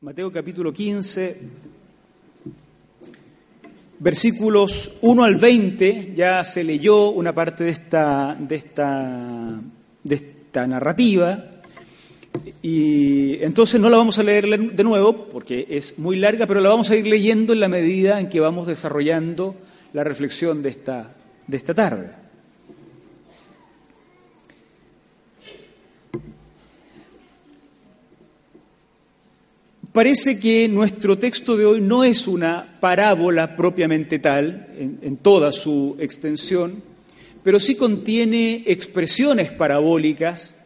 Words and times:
Mateo 0.00 0.30
capítulo 0.30 0.72
15, 0.72 1.38
versículos 3.98 4.92
1 5.00 5.24
al 5.24 5.34
20, 5.34 6.12
ya 6.14 6.44
se 6.44 6.62
leyó 6.62 7.08
una 7.08 7.34
parte 7.34 7.64
de 7.64 7.70
esta, 7.70 8.36
de 8.38 8.54
esta, 8.54 9.60
de 10.04 10.14
esta 10.14 10.68
narrativa, 10.68 11.46
y 12.62 13.42
entonces 13.42 13.80
no 13.80 13.90
la 13.90 13.96
vamos 13.96 14.20
a 14.20 14.22
leer 14.22 14.46
de 14.72 14.84
nuevo 14.84 15.26
porque 15.32 15.66
es 15.68 15.98
muy 15.98 16.14
larga, 16.14 16.46
pero 16.46 16.60
la 16.60 16.68
vamos 16.68 16.90
a 16.90 16.96
ir 16.96 17.08
leyendo 17.08 17.52
en 17.52 17.58
la 17.58 17.68
medida 17.68 18.20
en 18.20 18.28
que 18.28 18.38
vamos 18.38 18.68
desarrollando 18.68 19.56
la 19.92 20.04
reflexión 20.04 20.62
de 20.62 20.68
esta, 20.68 21.12
de 21.48 21.56
esta 21.56 21.74
tarde. 21.74 22.27
Parece 29.92 30.38
que 30.38 30.68
nuestro 30.68 31.16
texto 31.18 31.56
de 31.56 31.64
hoy 31.64 31.80
no 31.80 32.04
es 32.04 32.26
una 32.28 32.78
parábola 32.78 33.56
propiamente 33.56 34.18
tal, 34.18 34.68
en, 34.78 35.16
toda 35.16 35.50
su 35.50 35.96
extensión, 35.98 36.82
pero 37.42 37.58
sí 37.58 37.74
contiene 37.74 38.64
expresiones 38.66 39.50
parabólicas, 39.50 40.56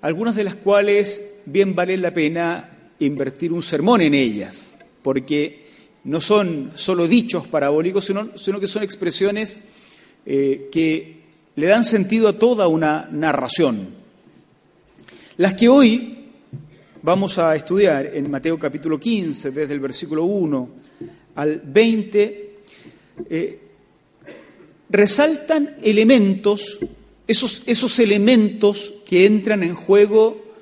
algunas 0.00 0.34
de 0.34 0.44
las 0.44 0.56
cuales 0.56 1.22
bien 1.46 1.76
vale 1.76 1.96
la 1.96 2.12
pena 2.12 2.70
invertir 2.98 3.52
un 3.52 3.62
sermón 3.62 4.00
en 4.00 4.14
ellas, 4.14 4.72
porque 5.02 5.66
no 6.04 6.20
son 6.20 6.72
solo 6.74 7.06
dichos 7.06 7.46
parabólicos, 7.46 8.04
sino, 8.04 8.36
sino 8.36 8.58
que 8.58 8.66
son 8.66 8.82
expresiones 8.82 9.60
eh, 10.26 10.68
que 10.72 11.22
le 11.54 11.66
dan 11.68 11.84
sentido 11.84 12.28
a 12.28 12.38
toda 12.38 12.66
una 12.66 13.08
narración. 13.12 13.90
Las 15.36 15.54
que 15.54 15.68
hoy 15.68 16.21
vamos 17.02 17.36
a 17.38 17.56
estudiar 17.56 18.06
en 18.06 18.30
Mateo 18.30 18.58
capítulo 18.58 18.98
15, 18.98 19.50
desde 19.50 19.74
el 19.74 19.80
versículo 19.80 20.24
1 20.24 20.68
al 21.34 21.60
20, 21.64 22.56
eh, 23.28 23.60
resaltan 24.88 25.76
elementos, 25.82 26.78
esos, 27.26 27.62
esos 27.66 27.98
elementos 27.98 28.92
que 29.04 29.26
entran 29.26 29.62
en 29.62 29.74
juego 29.74 30.54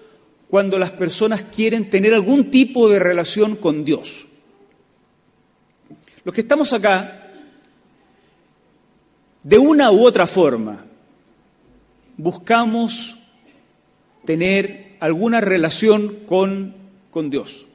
cuando 0.48 0.78
las 0.78 0.92
personas 0.92 1.44
quieren 1.44 1.90
tener 1.90 2.14
algún 2.14 2.50
tipo 2.50 2.88
de 2.88 2.98
relación 2.98 3.56
con 3.56 3.84
Dios. 3.84 4.26
Los 6.24 6.34
que 6.34 6.40
estamos 6.40 6.72
acá, 6.72 7.32
de 9.42 9.58
una 9.58 9.90
u 9.90 10.04
otra 10.04 10.26
forma, 10.26 10.86
buscamos 12.16 13.18
tener 14.24 14.89
alguna 15.00 15.40
relación 15.40 16.20
con, 16.26 16.74
con 17.10 17.30
Dios. 17.30 17.66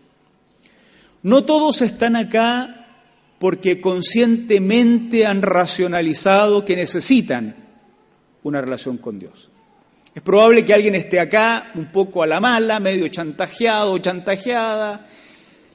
No 1.23 1.43
todos 1.43 1.81
están 1.81 2.15
acá 2.15 2.87
porque 3.39 3.81
conscientemente 3.81 5.25
han 5.25 5.41
racionalizado 5.41 6.63
que 6.63 6.75
necesitan 6.75 7.55
una 8.43 8.61
relación 8.61 8.97
con 8.97 9.19
Dios. 9.19 9.49
Es 10.13 10.21
probable 10.21 10.63
que 10.63 10.73
alguien 10.73 10.95
esté 10.95 11.19
acá 11.19 11.71
un 11.75 11.91
poco 11.91 12.23
a 12.23 12.27
la 12.27 12.39
mala, 12.39 12.79
medio 12.79 13.07
chantajeado 13.09 13.91
o 13.91 13.97
chantajeada, 13.97 15.05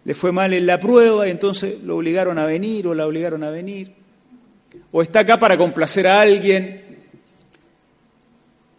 le 0.04 0.14
fue 0.14 0.32
mal 0.32 0.52
en 0.54 0.66
la 0.66 0.80
prueba 0.80 1.26
y 1.26 1.30
entonces 1.30 1.82
lo 1.82 1.96
obligaron 1.96 2.38
a 2.38 2.46
venir 2.46 2.86
o 2.86 2.94
la 2.94 3.06
obligaron 3.06 3.42
a 3.42 3.50
venir. 3.50 3.92
O 4.92 5.02
está 5.02 5.20
acá 5.20 5.38
para 5.38 5.58
complacer 5.58 6.06
a 6.06 6.20
alguien. 6.20 7.00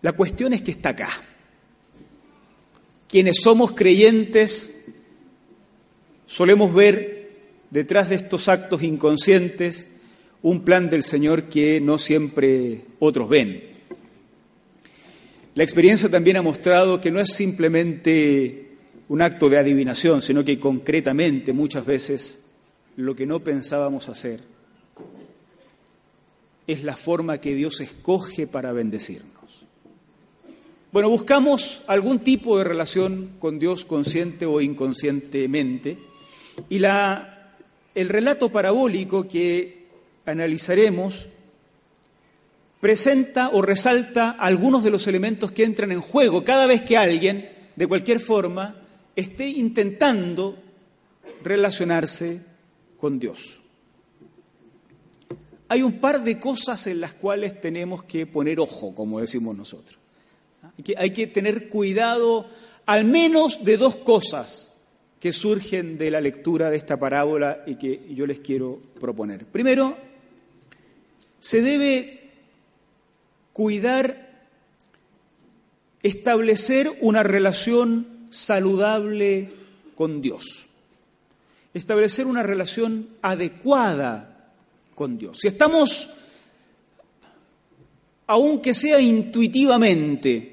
La 0.02 0.14
cuestión 0.14 0.54
es 0.54 0.64
que 0.64 0.72
está 0.72 0.90
acá 0.90 1.10
quienes 3.12 3.42
somos 3.42 3.74
creyentes 3.74 4.74
solemos 6.26 6.74
ver 6.74 7.30
detrás 7.70 8.10
de 8.10 8.16
estos 8.16 8.48
actos 8.48 8.84
inconscientes 8.84 9.88
un 10.42 10.62
plan 10.62 10.90
del 10.90 11.04
Señor 11.04 11.44
que 11.44 11.82
no 11.82 11.98
siempre 11.98 12.86
otros 13.00 13.28
ven. 13.28 13.64
La 15.56 15.64
experiencia 15.66 16.10
también 16.10 16.38
ha 16.38 16.42
mostrado 16.42 17.02
que 17.02 17.12
no 17.12 17.20
es 17.20 17.34
simplemente 17.34 18.78
un 19.10 19.22
acto 19.22 19.50
de 19.50 19.58
adivinación, 19.58 20.22
sino 20.22 20.46
que 20.46 20.58
concretamente 20.58 21.52
muchas 21.52 21.86
veces 21.86 22.46
lo 22.96 23.14
que 23.14 23.26
no 23.26 23.42
pensábamos 23.42 24.08
hacer 24.08 24.40
es 26.66 26.84
la 26.86 26.96
forma 26.96 27.42
que 27.42 27.56
Dios 27.56 27.82
escoge 27.82 28.48
para 28.48 28.72
bendecirnos. 28.72 29.31
Bueno, 30.91 31.09
buscamos 31.09 31.84
algún 31.88 32.19
tipo 32.19 32.57
de 32.57 32.66
relación 32.66 33.38
con 33.40 33.59
Dios 33.59 33.85
consciente 33.85 34.46
o 34.46 34.59
inconscientemente 34.59 35.97
y 36.69 36.81
el 37.96 38.09
relato 38.09 38.50
parabólico 38.50 39.25
que 39.25 39.88
analizaremos 40.25 41.30
presenta 42.81 43.51
o 43.53 43.62
resalta 43.62 44.31
algunos 44.31 44.84
de 44.84 44.91
los 44.91 45.07
elementos 45.07 45.53
que 45.53 45.63
entran 45.63 45.94
en 45.94 46.01
juego 46.01 46.44
cada 46.44 46.68
vez 46.68 46.81
que 46.81 46.97
alguien, 46.97 47.50
de 47.78 47.88
cualquier 47.88 48.19
forma, 48.19 48.75
esté 49.16 49.47
intentando 49.47 50.57
relacionarse 51.41 52.41
con 52.97 53.18
Dios. 53.18 53.62
Hay 55.69 55.84
un 55.84 56.01
par 56.01 56.22
de 56.22 56.38
cosas 56.38 56.85
en 56.88 57.00
las 57.00 57.13
cuales 57.13 57.62
tenemos 57.62 58.03
que 58.03 58.25
poner 58.25 58.59
ojo, 58.59 58.94
como 58.94 59.22
decimos 59.22 59.56
nosotros. 59.56 60.00
Hay 60.98 61.12
que, 61.12 61.28
tener 61.28 61.70
cuidado 61.70 62.48
al 62.86 63.06
menos 63.06 63.64
de 63.64 63.78
dos 63.78 63.96
cosas 63.98 64.72
que 65.20 65.34
surgen 65.34 65.98
de 65.98 66.12
la 66.12 66.22
lectura 66.22 66.70
de 66.70 66.78
esta 66.78 66.98
parábola 66.98 67.64
y 67.68 67.76
que 67.76 68.08
yo 68.14 68.26
les 68.26 68.40
quiero 68.40 68.80
proponer. 69.00 69.46
Primero, 69.46 69.98
se 71.40 71.62
debe 71.62 72.32
cuidar 73.54 74.32
establecer 76.02 76.92
una 77.02 77.24
relación 77.24 78.08
saludable 78.32 79.50
con 79.96 80.22
Dios, 80.22 80.66
establecer 81.74 82.26
una 82.26 82.42
relación 82.42 83.10
adecuada 83.22 84.54
con 84.96 85.18
Dios. 85.18 85.38
Si 85.40 85.48
estamos, 85.48 86.10
aunque 88.28 88.74
sea 88.74 89.00
intuitivamente, 89.00 90.50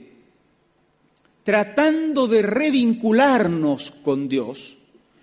tratando 1.48 2.28
de 2.28 2.42
revincularnos 2.42 3.90
con 3.90 4.28
Dios, 4.28 4.76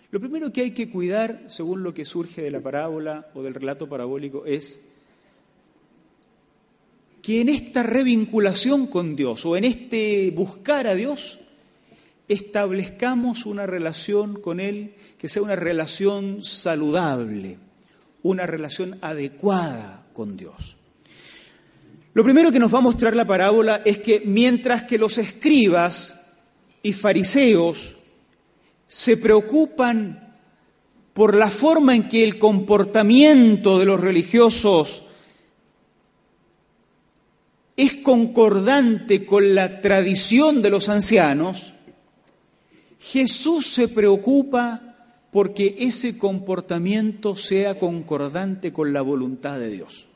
lo 0.09 0.19
primero 0.19 0.51
que 0.51 0.61
hay 0.61 0.71
que 0.71 0.89
cuidar, 0.89 1.43
según 1.49 1.83
lo 1.83 1.93
que 1.93 2.03
surge 2.03 2.41
de 2.41 2.49
la 2.49 2.61
parábola 2.61 3.29
o 3.35 3.43
del 3.43 3.53
relato 3.53 3.87
parabólico, 3.87 4.43
es 4.47 4.81
que 7.21 7.41
en 7.41 7.49
esta 7.49 7.83
revinculación 7.83 8.87
con 8.87 9.15
Dios 9.15 9.45
o 9.45 9.55
en 9.55 9.65
este 9.65 10.31
buscar 10.31 10.87
a 10.87 10.95
Dios, 10.95 11.37
establezcamos 12.27 13.45
una 13.45 13.67
relación 13.67 14.41
con 14.41 14.59
Él 14.59 14.95
que 15.19 15.29
sea 15.29 15.43
una 15.43 15.55
relación 15.55 16.41
saludable, 16.41 17.59
una 18.23 18.47
relación 18.47 18.97
adecuada 19.01 20.07
con 20.11 20.37
Dios. 20.37 20.74
Lo 22.15 22.23
primero 22.23 22.49
que 22.49 22.59
nos 22.59 22.73
va 22.73 22.77
a 22.77 22.81
mostrar 22.81 23.13
la 23.13 23.27
parábola 23.27 23.81
es 23.83 23.99
que 23.99 24.21
mientras 24.23 24.85
que 24.85 24.97
los 24.97 25.17
escribas 25.17 26.15
y 26.81 26.93
fariseos 26.93 27.97
se 28.87 29.17
preocupan 29.17 30.33
por 31.13 31.35
la 31.35 31.49
forma 31.49 31.93
en 31.93 32.07
que 32.07 32.23
el 32.23 32.39
comportamiento 32.39 33.77
de 33.79 33.85
los 33.85 33.99
religiosos 33.99 35.03
es 37.75 37.97
concordante 37.97 39.25
con 39.25 39.53
la 39.53 39.81
tradición 39.81 40.61
de 40.61 40.69
los 40.69 40.87
ancianos, 40.87 41.73
Jesús 42.97 43.67
se 43.67 43.89
preocupa 43.89 44.95
porque 45.33 45.75
ese 45.79 46.17
comportamiento 46.17 47.35
sea 47.35 47.77
concordante 47.77 48.71
con 48.71 48.93
la 48.93 49.01
voluntad 49.01 49.59
de 49.59 49.69
Dios. 49.69 50.07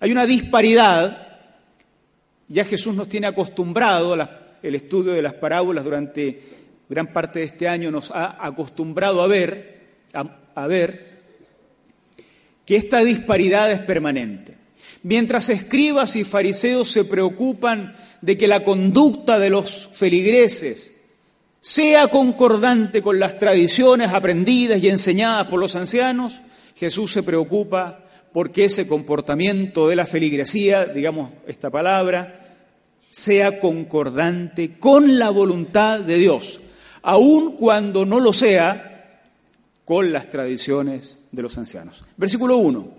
Hay 0.00 0.10
una 0.10 0.26
disparidad, 0.26 1.28
ya 2.48 2.64
Jesús 2.64 2.94
nos 2.94 3.08
tiene 3.08 3.26
acostumbrado 3.26 4.14
al 4.14 4.74
estudio 4.74 5.12
de 5.12 5.22
las 5.22 5.34
parábolas 5.34 5.84
durante 5.84 6.40
gran 6.90 7.12
parte 7.12 7.38
de 7.38 7.44
este 7.44 7.68
año 7.68 7.92
nos 7.92 8.10
ha 8.10 8.44
acostumbrado 8.44 9.22
a 9.22 9.28
ver, 9.28 9.80
a, 10.12 10.66
ver 10.66 11.20
que 12.66 12.74
esta 12.74 12.98
disparidad 13.04 13.70
es 13.70 13.78
permanente. 13.78 14.56
Mientras 15.04 15.48
escribas 15.50 16.16
y 16.16 16.24
fariseos 16.24 16.90
se 16.90 17.04
preocupan 17.04 17.94
de 18.20 18.36
que 18.36 18.48
la 18.48 18.64
conducta 18.64 19.38
de 19.38 19.50
los 19.50 19.88
feligreses 19.92 20.94
sea 21.60 22.08
concordante 22.08 23.02
con 23.02 23.20
las 23.20 23.38
tradiciones 23.38 24.12
aprendidas 24.12 24.82
y 24.82 24.88
enseñadas 24.88 25.46
por 25.46 25.60
los 25.60 25.76
ancianos, 25.76 26.40
Jesús 26.74 27.12
se 27.12 27.22
preocupa 27.22 28.09
porque 28.32 28.66
ese 28.66 28.86
comportamiento 28.86 29.88
de 29.88 29.96
la 29.96 30.06
feligresía, 30.06 30.86
digamos 30.86 31.30
esta 31.46 31.70
palabra, 31.70 32.56
sea 33.10 33.58
concordante 33.58 34.78
con 34.78 35.18
la 35.18 35.30
voluntad 35.30 36.00
de 36.00 36.18
Dios, 36.18 36.60
aun 37.02 37.56
cuando 37.56 38.06
no 38.06 38.20
lo 38.20 38.32
sea 38.32 39.20
con 39.84 40.12
las 40.12 40.30
tradiciones 40.30 41.18
de 41.32 41.42
los 41.42 41.58
ancianos. 41.58 42.04
Versículo 42.16 42.58
1. 42.58 42.94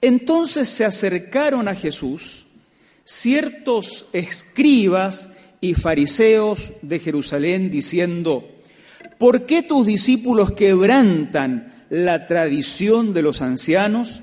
Entonces 0.00 0.68
se 0.68 0.84
acercaron 0.84 1.68
a 1.68 1.74
Jesús 1.74 2.46
ciertos 3.04 4.06
escribas 4.12 5.28
y 5.60 5.74
fariseos 5.74 6.72
de 6.82 6.98
Jerusalén 6.98 7.70
diciendo, 7.70 8.48
¿por 9.18 9.46
qué 9.46 9.62
tus 9.62 9.86
discípulos 9.86 10.52
quebrantan 10.52 11.84
la 11.90 12.26
tradición 12.26 13.12
de 13.12 13.22
los 13.22 13.40
ancianos? 13.40 14.22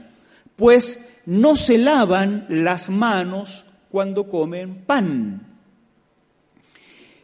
Pues 0.55 1.05
no 1.25 1.55
se 1.55 1.77
lavan 1.77 2.45
las 2.49 2.89
manos 2.89 3.65
cuando 3.89 4.27
comen 4.27 4.83
pan. 4.85 5.55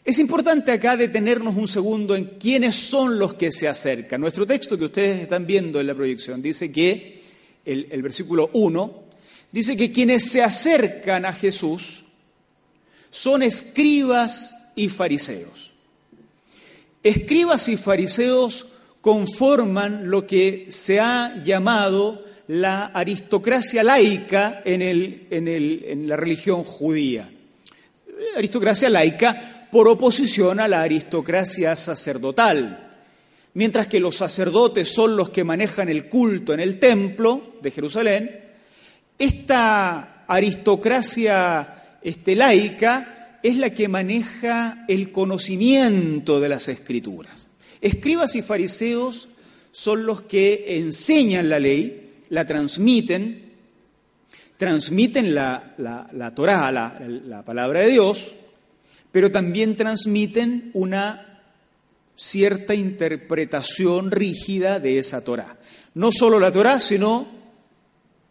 Es 0.04 0.18
importante 0.18 0.72
acá 0.72 0.98
detenernos 0.98 1.56
un 1.56 1.68
segundo 1.68 2.16
en 2.16 2.26
quiénes 2.40 2.76
son 2.76 3.20
los 3.20 3.36
que 3.36 3.52
se 3.52 3.68
acercan. 3.68 4.20
Nuestro 4.20 4.48
texto 4.48 4.78
que 4.78 4.86
ustedes 4.86 5.22
están 5.22 5.46
viendo 5.46 5.80
en 5.80 5.88
la 5.88 5.94
proyección 5.94 6.42
dice 6.42 6.72
que, 6.72 7.22
el, 7.64 8.02
versículo 8.02 8.50
1, 8.54 9.04
dice 9.52 9.78
que 9.78 9.92
quienes 9.92 10.32
se 10.32 10.42
acercan 10.42 11.26
a 11.26 11.34
Jesús 11.34 12.04
son 13.12 13.44
escribas 13.44 14.56
y 14.76 14.90
fariseos. 14.90 15.72
Escribas 17.04 17.70
y 17.70 17.78
fariseos 17.78 18.68
conforman 19.02 20.10
lo 20.10 20.26
que 20.26 20.66
se 20.70 21.00
ha 21.00 21.44
llamado 21.44 22.26
la 22.52 22.88
aristocracia 22.88 23.82
laica 23.82 24.62
en, 24.66 24.82
el, 24.82 25.28
en, 25.30 25.48
el, 25.48 25.86
en 25.88 26.08
la 26.10 26.18
religión 26.18 26.66
judía. 26.66 27.30
Aristocracia 28.36 28.90
laica 28.90 29.70
por 29.72 29.88
oposición 29.88 30.60
a 30.60 30.68
la 30.68 30.82
aristocracia 30.82 31.78
sacerdotal. 31.78 32.90
Mientras 33.54 33.88
que 33.88 34.02
los 34.02 34.18
sacerdotes 34.18 34.94
son 34.94 35.16
los 35.16 35.30
que 35.30 35.46
manejan 35.46 35.88
el 35.88 36.10
culto 36.10 36.54
en 36.54 36.60
el 36.60 36.78
templo 36.78 37.56
de 37.62 37.72
Jerusalén, 37.72 38.42
esta 39.18 40.26
aristocracia 40.28 42.00
este, 42.02 42.36
laica 42.36 43.40
es 43.42 43.56
la 43.56 43.70
que 43.70 43.88
maneja 43.88 44.84
el 44.90 45.14
conocimiento 45.14 46.42
de 46.42 46.50
las 46.50 46.68
escrituras. 46.68 47.48
Escribas 47.80 48.36
y 48.36 48.42
fariseos 48.42 49.30
son 49.72 50.06
los 50.06 50.24
que 50.24 50.78
enseñan 50.80 51.48
la 51.48 51.58
ley, 51.58 52.01
la 52.32 52.46
transmiten, 52.46 53.52
transmiten 54.58 55.36
la, 55.36 55.76
la, 55.78 56.34
Torah, 56.34 56.72
la, 56.72 56.98
la 57.26 57.44
palabra 57.44 57.82
de 57.82 57.88
Dios, 57.88 58.34
pero 59.12 59.32
también 59.32 59.76
transmiten 59.76 60.72
una 60.74 61.44
cierta 62.16 62.74
interpretación 62.74 64.12
rígida 64.12 64.80
de 64.80 64.98
esa 64.98 65.24
Torah. 65.24 65.58
No 65.94 66.12
solo 66.12 66.40
la 66.40 66.52
Torah, 66.54 66.80
sino 66.80 67.28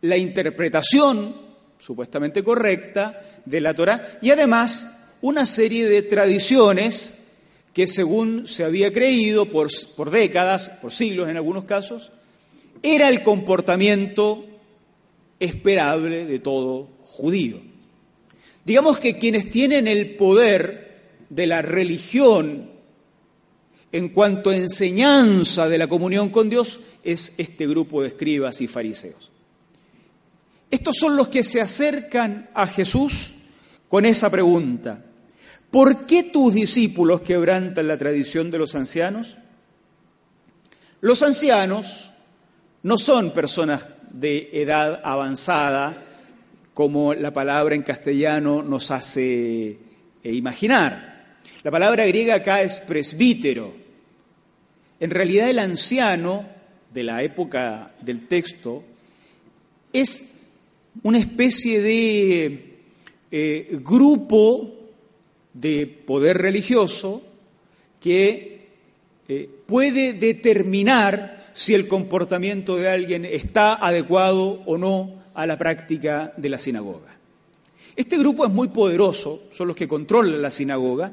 la 0.00 0.16
interpretación 0.16 1.36
supuestamente 1.78 2.42
correcta 2.42 3.20
de 3.44 3.60
la 3.60 3.74
Torah 3.74 4.18
y 4.22 4.30
además 4.30 4.94
una 5.20 5.44
serie 5.44 5.86
de 5.86 6.00
tradiciones 6.02 7.16
que 7.74 7.86
según 7.86 8.46
se 8.46 8.64
había 8.64 8.92
creído 8.92 9.46
por, 9.46 9.68
por 9.94 10.10
décadas, 10.10 10.70
por 10.80 10.90
siglos 10.90 11.28
en 11.28 11.36
algunos 11.36 11.64
casos, 11.64 12.12
era 12.82 13.08
el 13.08 13.22
comportamiento 13.22 14.46
esperable 15.38 16.26
de 16.26 16.38
todo 16.38 16.88
judío. 17.04 17.60
Digamos 18.64 18.98
que 18.98 19.18
quienes 19.18 19.50
tienen 19.50 19.88
el 19.88 20.16
poder 20.16 20.90
de 21.28 21.46
la 21.46 21.62
religión 21.62 22.70
en 23.92 24.08
cuanto 24.10 24.50
a 24.50 24.56
enseñanza 24.56 25.68
de 25.68 25.78
la 25.78 25.88
comunión 25.88 26.28
con 26.30 26.48
Dios 26.48 26.80
es 27.02 27.32
este 27.38 27.66
grupo 27.66 28.02
de 28.02 28.08
escribas 28.08 28.60
y 28.60 28.68
fariseos. 28.68 29.30
Estos 30.70 30.96
son 30.96 31.16
los 31.16 31.28
que 31.28 31.42
se 31.42 31.60
acercan 31.60 32.48
a 32.54 32.66
Jesús 32.66 33.34
con 33.88 34.06
esa 34.06 34.30
pregunta. 34.30 35.04
¿Por 35.70 36.06
qué 36.06 36.22
tus 36.22 36.54
discípulos 36.54 37.22
quebrantan 37.22 37.88
la 37.88 37.98
tradición 37.98 38.50
de 38.50 38.58
los 38.58 38.74
ancianos? 38.74 39.38
Los 41.00 41.22
ancianos 41.22 42.09
no 42.82 42.98
son 42.98 43.32
personas 43.32 43.86
de 44.10 44.50
edad 44.52 45.00
avanzada, 45.04 46.04
como 46.74 47.14
la 47.14 47.32
palabra 47.32 47.74
en 47.74 47.82
castellano 47.82 48.62
nos 48.62 48.90
hace 48.90 49.68
eh, 49.70 49.78
imaginar. 50.32 51.34
La 51.62 51.70
palabra 51.70 52.06
griega 52.06 52.36
acá 52.36 52.62
es 52.62 52.80
presbítero. 52.80 53.74
En 54.98 55.10
realidad 55.10 55.50
el 55.50 55.58
anciano 55.58 56.46
de 56.92 57.02
la 57.02 57.22
época 57.22 57.92
del 58.00 58.26
texto 58.26 58.82
es 59.92 60.36
una 61.02 61.18
especie 61.18 61.80
de 61.80 62.78
eh, 63.30 63.78
grupo 63.82 64.74
de 65.52 65.86
poder 65.86 66.38
religioso 66.38 67.22
que 68.00 68.68
eh, 69.28 69.48
puede 69.66 70.14
determinar 70.14 71.39
si 71.52 71.74
el 71.74 71.88
comportamiento 71.88 72.76
de 72.76 72.88
alguien 72.88 73.24
está 73.24 73.74
adecuado 73.74 74.62
o 74.66 74.78
no 74.78 75.22
a 75.34 75.46
la 75.46 75.58
práctica 75.58 76.32
de 76.36 76.48
la 76.48 76.58
sinagoga. 76.58 77.16
Este 77.96 78.18
grupo 78.18 78.44
es 78.44 78.52
muy 78.52 78.68
poderoso, 78.68 79.44
son 79.50 79.68
los 79.68 79.76
que 79.76 79.88
controlan 79.88 80.40
la 80.40 80.50
sinagoga, 80.50 81.12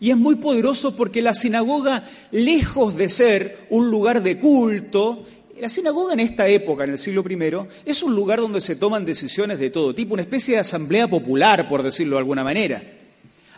y 0.00 0.10
es 0.10 0.16
muy 0.16 0.36
poderoso 0.36 0.96
porque 0.96 1.22
la 1.22 1.34
sinagoga, 1.34 2.04
lejos 2.30 2.96
de 2.96 3.08
ser 3.08 3.66
un 3.70 3.90
lugar 3.90 4.22
de 4.22 4.38
culto 4.38 5.24
la 5.60 5.68
sinagoga 5.68 6.14
en 6.14 6.20
esta 6.20 6.48
época, 6.48 6.84
en 6.84 6.90
el 6.90 6.98
siglo 6.98 7.24
I, 7.28 7.38
es 7.86 8.02
un 8.02 8.14
lugar 8.14 8.40
donde 8.40 8.60
se 8.60 8.76
toman 8.76 9.04
decisiones 9.04 9.58
de 9.58 9.70
todo 9.70 9.94
tipo, 9.94 10.14
una 10.14 10.22
especie 10.22 10.54
de 10.54 10.60
asamblea 10.60 11.08
popular, 11.08 11.68
por 11.68 11.82
decirlo 11.82 12.16
de 12.16 12.20
alguna 12.20 12.44
manera. 12.44 12.82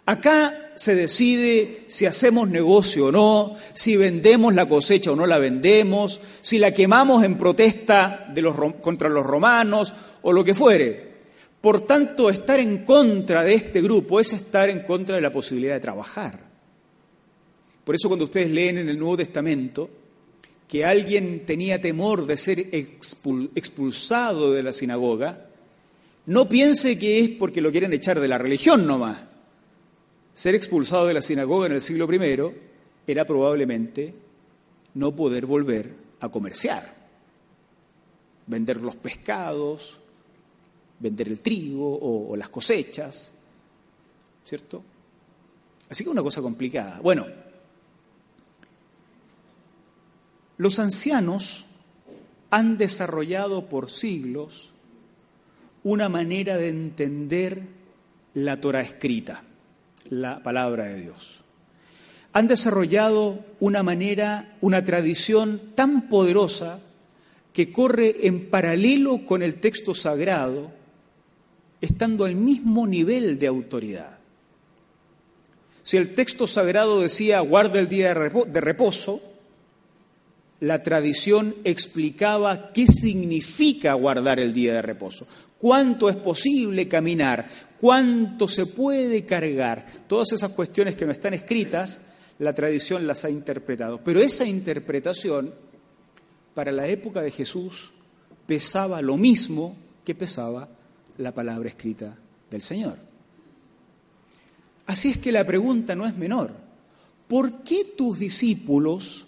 Acá 0.06 0.72
se 0.76 0.94
decide 0.94 1.84
si 1.88 2.06
hacemos 2.06 2.48
negocio 2.48 3.06
o 3.06 3.12
no, 3.12 3.56
si 3.74 3.96
vendemos 3.96 4.54
la 4.54 4.68
cosecha 4.68 5.10
o 5.10 5.16
no 5.16 5.26
la 5.26 5.38
vendemos, 5.38 6.20
si 6.42 6.58
la 6.58 6.72
quemamos 6.72 7.24
en 7.24 7.36
protesta 7.36 8.30
de 8.32 8.40
los, 8.40 8.54
contra 8.80 9.08
los 9.08 9.26
romanos 9.26 9.92
o 10.22 10.32
lo 10.32 10.44
que 10.44 10.54
fuere. 10.54 11.16
Por 11.60 11.80
tanto, 11.80 12.30
estar 12.30 12.60
en 12.60 12.84
contra 12.84 13.42
de 13.42 13.54
este 13.54 13.82
grupo 13.82 14.20
es 14.20 14.32
estar 14.32 14.70
en 14.70 14.80
contra 14.80 15.16
de 15.16 15.22
la 15.22 15.32
posibilidad 15.32 15.74
de 15.74 15.80
trabajar. 15.80 16.38
Por 17.82 17.96
eso 17.96 18.08
cuando 18.08 18.26
ustedes 18.26 18.50
leen 18.50 18.78
en 18.78 18.88
el 18.88 18.98
Nuevo 18.98 19.16
Testamento, 19.16 19.90
que 20.68 20.84
alguien 20.84 21.44
tenía 21.46 21.80
temor 21.80 22.26
de 22.26 22.36
ser 22.36 22.68
expulsado 22.72 24.52
de 24.52 24.62
la 24.62 24.72
sinagoga, 24.72 25.46
no 26.26 26.48
piense 26.48 26.96
que 26.96 27.18
es 27.20 27.30
porque 27.30 27.60
lo 27.60 27.72
quieren 27.72 27.92
echar 27.92 28.20
de 28.20 28.28
la 28.28 28.38
religión 28.38 28.86
nomás. 28.86 29.35
Ser 30.36 30.54
expulsado 30.54 31.06
de 31.06 31.14
la 31.14 31.22
sinagoga 31.22 31.64
en 31.64 31.72
el 31.72 31.80
siglo 31.80 32.06
I 32.12 32.54
era 33.06 33.24
probablemente 33.24 34.14
no 34.92 35.16
poder 35.16 35.46
volver 35.46 35.94
a 36.20 36.28
comerciar, 36.28 36.94
vender 38.46 38.80
los 38.82 38.96
pescados, 38.96 39.98
vender 41.00 41.28
el 41.28 41.40
trigo 41.40 41.98
o, 42.28 42.36
las 42.36 42.50
cosechas, 42.50 43.32
¿cierto? 44.44 44.84
Así 45.88 46.04
que 46.04 46.10
una 46.10 46.22
cosa 46.22 46.42
complicada. 46.42 47.00
Bueno, 47.02 47.26
Los 50.58 50.78
ancianos 50.78 51.66
han 52.50 52.78
desarrollado 52.78 53.68
por 53.68 53.90
siglos 53.90 54.72
una 55.82 56.08
manera 56.08 56.56
de 56.56 56.68
entender 56.68 57.62
la 58.34 58.60
Torah 58.60 58.80
escrita, 58.80 59.44
la 60.10 60.42
palabra 60.42 60.86
de 60.86 61.00
Dios. 61.00 61.40
Han 62.32 62.48
desarrollado 62.48 63.44
una 63.60 63.82
manera, 63.82 64.56
una 64.60 64.84
tradición 64.84 65.60
tan 65.74 66.08
poderosa 66.08 66.80
que 67.52 67.72
corre 67.72 68.26
en 68.26 68.50
paralelo 68.50 69.24
con 69.24 69.42
el 69.42 69.56
texto 69.56 69.94
sagrado, 69.94 70.70
estando 71.80 72.24
al 72.26 72.34
mismo 72.34 72.86
nivel 72.86 73.38
de 73.38 73.46
autoridad. 73.46 74.18
Si 75.82 75.96
el 75.96 76.14
texto 76.14 76.46
sagrado 76.46 77.00
decía 77.00 77.40
guarda 77.40 77.80
el 77.80 77.88
día 77.88 78.12
de 78.12 78.60
reposo, 78.60 79.22
la 80.60 80.82
tradición 80.82 81.54
explicaba 81.64 82.72
qué 82.72 82.86
significa 82.86 83.94
guardar 83.94 84.40
el 84.40 84.52
día 84.52 84.74
de 84.74 84.82
reposo, 84.82 85.26
cuánto 85.58 86.08
es 86.08 86.16
posible 86.16 86.88
caminar, 86.88 87.46
cuánto 87.80 88.48
se 88.48 88.66
puede 88.66 89.24
cargar. 89.24 89.86
Todas 90.06 90.32
esas 90.32 90.50
cuestiones 90.52 90.96
que 90.96 91.06
no 91.06 91.12
están 91.12 91.34
escritas, 91.34 92.00
la 92.38 92.52
tradición 92.54 93.06
las 93.06 93.24
ha 93.24 93.30
interpretado. 93.30 94.00
Pero 94.02 94.20
esa 94.20 94.46
interpretación, 94.46 95.54
para 96.54 96.72
la 96.72 96.86
época 96.86 97.22
de 97.22 97.30
Jesús, 97.30 97.92
pesaba 98.46 99.02
lo 99.02 99.16
mismo 99.16 99.76
que 100.04 100.14
pesaba 100.14 100.68
la 101.18 101.32
palabra 101.32 101.68
escrita 101.68 102.16
del 102.50 102.62
Señor. 102.62 102.98
Así 104.86 105.10
es 105.10 105.18
que 105.18 105.32
la 105.32 105.44
pregunta 105.44 105.96
no 105.96 106.06
es 106.06 106.16
menor. 106.16 106.52
¿Por 107.26 107.64
qué 107.64 107.84
tus 107.96 108.18
discípulos 108.18 109.26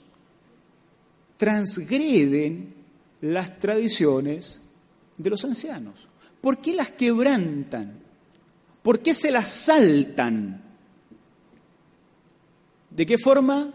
transgreden 1.37 2.75
las 3.21 3.59
tradiciones 3.59 4.61
de 5.17 5.31
los 5.31 5.45
ancianos? 5.45 6.07
¿Por 6.41 6.59
qué 6.59 6.75
las 6.75 6.91
quebrantan? 6.91 8.08
¿Por 8.83 9.01
qué 9.01 9.15
se 9.15 9.31
las 9.31 9.49
saltan? 9.49 10.63
¿De 12.91 13.07
qué 13.07 13.19
forma? 13.19 13.75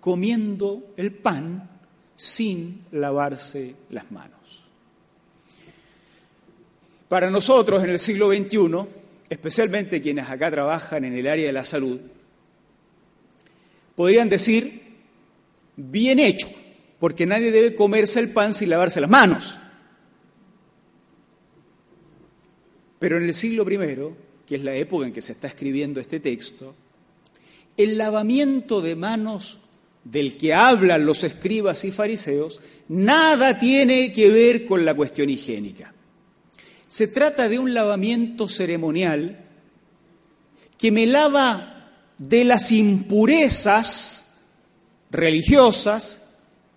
Comiendo 0.00 0.94
el 0.96 1.12
pan 1.12 1.70
sin 2.16 2.84
lavarse 2.92 3.74
las 3.90 4.10
manos. 4.12 4.64
Para 7.08 7.30
nosotros 7.30 7.82
en 7.84 7.90
el 7.90 7.98
siglo 7.98 8.28
XXI, 8.28 8.88
especialmente 9.28 10.00
quienes 10.00 10.28
acá 10.28 10.50
trabajan 10.50 11.04
en 11.04 11.14
el 11.14 11.26
área 11.26 11.46
de 11.46 11.52
la 11.52 11.64
salud, 11.64 12.00
podrían 13.94 14.28
decir, 14.28 14.82
bien 15.76 16.18
hecho, 16.18 16.48
porque 16.98 17.26
nadie 17.26 17.50
debe 17.50 17.74
comerse 17.74 18.20
el 18.20 18.30
pan 18.30 18.54
sin 18.54 18.70
lavarse 18.70 19.00
las 19.00 19.10
manos. 19.10 19.58
Pero 22.98 23.18
en 23.18 23.24
el 23.24 23.34
siglo 23.34 23.70
I, 23.70 24.14
que 24.46 24.56
es 24.56 24.62
la 24.62 24.74
época 24.74 25.06
en 25.06 25.12
que 25.12 25.22
se 25.22 25.32
está 25.32 25.46
escribiendo 25.46 26.00
este 26.00 26.20
texto, 26.20 26.74
el 27.76 27.98
lavamiento 27.98 28.80
de 28.80 28.96
manos 28.96 29.58
del 30.04 30.36
que 30.36 30.52
hablan 30.54 31.06
los 31.06 31.24
escribas 31.24 31.84
y 31.84 31.90
fariseos 31.90 32.60
nada 32.88 33.58
tiene 33.58 34.12
que 34.12 34.30
ver 34.30 34.66
con 34.66 34.84
la 34.84 34.94
cuestión 34.94 35.30
higiénica. 35.30 35.94
Se 36.86 37.08
trata 37.08 37.48
de 37.48 37.58
un 37.58 37.74
lavamiento 37.74 38.48
ceremonial 38.48 39.40
que 40.78 40.92
me 40.92 41.06
lava 41.06 41.90
de 42.18 42.44
las 42.44 42.70
impurezas 42.70 44.34
religiosas 45.10 46.22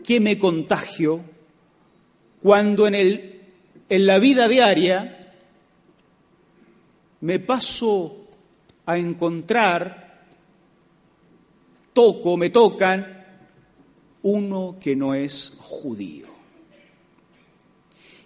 que 0.03 0.19
me 0.19 0.39
contagio 0.39 1.21
cuando 2.41 2.87
en, 2.87 2.95
el, 2.95 3.41
en 3.89 4.07
la 4.07 4.19
vida 4.19 4.47
diaria 4.47 5.16
me 7.21 7.39
paso 7.39 8.27
a 8.85 8.97
encontrar, 8.97 10.25
toco, 11.93 12.37
me 12.37 12.49
tocan, 12.49 13.25
uno 14.23 14.77
que 14.79 14.95
no 14.95 15.13
es 15.13 15.53
judío. 15.57 16.27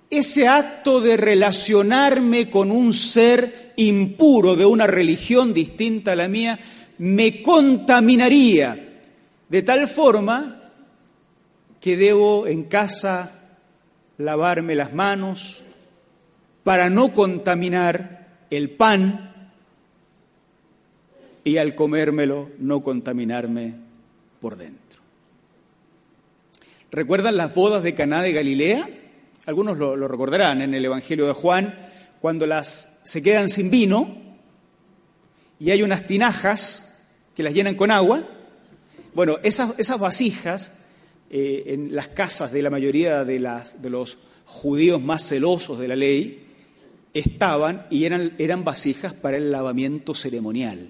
Ese 0.09 0.47
acto 0.47 0.99
de 0.99 1.15
relacionarme 1.15 2.49
con 2.49 2.69
un 2.69 2.93
ser 2.93 3.73
impuro 3.77 4.55
de 4.55 4.65
una 4.65 4.87
religión 4.87 5.53
distinta 5.53 6.11
a 6.11 6.15
la 6.17 6.27
mía 6.27 6.59
me 6.97 7.41
contaminaría 7.41 8.99
de 9.47 9.61
tal 9.63 9.87
forma 9.87 10.71
que 11.79 11.97
debo 11.97 12.45
en 12.45 12.63
casa 12.65 13.31
lavarme 14.17 14.75
las 14.75 14.93
manos 14.93 15.61
para 16.63 16.89
no 16.89 17.13
contaminar 17.13 18.20
el 18.51 18.69
pan 18.69 19.51
y 21.43 21.57
al 21.57 21.73
comérmelo 21.73 22.51
no 22.59 22.83
contaminarme 22.83 23.73
por 24.39 24.57
dentro. 24.57 25.01
¿Recuerdan 26.91 27.37
las 27.37 27.55
bodas 27.55 27.81
de 27.81 27.95
Caná 27.95 28.21
de 28.21 28.33
Galilea? 28.33 28.89
Algunos 29.45 29.77
lo, 29.77 30.07
recordarán 30.07 30.61
en 30.61 30.75
el 30.75 30.85
Evangelio 30.85 31.25
de 31.25 31.33
Juan, 31.33 31.75
cuando 32.19 32.45
las 32.45 32.89
se 33.03 33.23
quedan 33.23 33.49
sin 33.49 33.71
vino 33.71 34.15
y 35.57 35.71
hay 35.71 35.81
unas 35.81 36.05
tinajas 36.05 36.99
que 37.35 37.43
las 37.43 37.53
llenan 37.53 37.75
con 37.75 37.89
agua. 37.89 38.27
Bueno, 39.13 39.37
esas, 39.41 39.79
esas 39.79 39.99
vasijas 39.99 40.73
eh, 41.31 41.63
en 41.67 41.95
las 41.95 42.09
casas 42.09 42.51
de 42.51 42.61
la 42.61 42.69
mayoría 42.69 43.23
de, 43.23 43.39
las, 43.39 43.81
de 43.81 43.89
los 43.89 44.17
judíos 44.45 45.01
más 45.01 45.27
celosos 45.27 45.79
de 45.79 45.87
la 45.87 45.95
ley 45.95 46.50
estaban 47.13 47.85
y 47.89 48.05
eran, 48.05 48.33
eran 48.37 48.63
vasijas 48.63 49.13
para 49.13 49.37
el 49.37 49.51
lavamiento 49.51 50.13
ceremonial. 50.13 50.89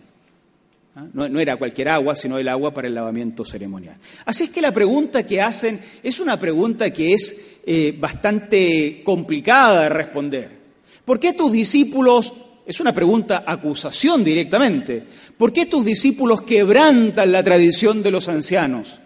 ¿Ah? 0.95 1.05
No, 1.13 1.39
era 1.39 1.55
cualquier 1.55 1.89
agua, 1.89 2.15
sino 2.15 2.37
el 2.37 2.47
agua 2.47 2.73
para 2.73 2.87
el 2.87 2.95
lavamiento 2.95 3.45
ceremonial. 3.45 3.95
Así 4.25 4.45
es 4.45 4.49
que 4.49 4.61
la 4.61 4.73
pregunta 4.73 5.25
que 5.25 5.41
hacen 5.41 5.79
es 6.03 6.19
una 6.19 6.37
pregunta 6.37 6.91
que 6.91 7.13
es 7.13 7.59
eh, 7.65 7.95
bastante 7.97 9.01
complicada 9.03 9.83
de 9.83 9.89
responder. 9.89 10.61
¿Por 11.05 11.19
qué 11.19 11.33
tus 11.33 11.51
discípulos, 11.51 12.33
es 12.65 12.79
una 12.79 12.93
pregunta 12.93 13.43
acusación 13.47 14.23
directamente, 14.23 15.03
¿por 15.37 15.53
qué 15.53 15.65
tus 15.65 15.85
discípulos 15.85 16.41
quebrantan 16.41 17.31
la 17.31 17.43
tradición 17.43 18.03
de 18.03 18.11
los 18.11 18.27
ancianos? 18.27 18.99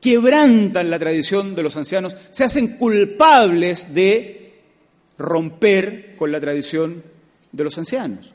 Quebrantan 0.00 0.90
la 0.90 0.98
tradición 0.98 1.54
de 1.54 1.62
los 1.62 1.76
ancianos, 1.76 2.14
se 2.30 2.44
hacen 2.44 2.76
culpables 2.76 3.94
de 3.94 4.37
romper 5.18 6.14
con 6.16 6.32
la 6.32 6.40
tradición 6.40 7.02
de 7.52 7.64
los 7.64 7.76
ancianos. 7.76 8.32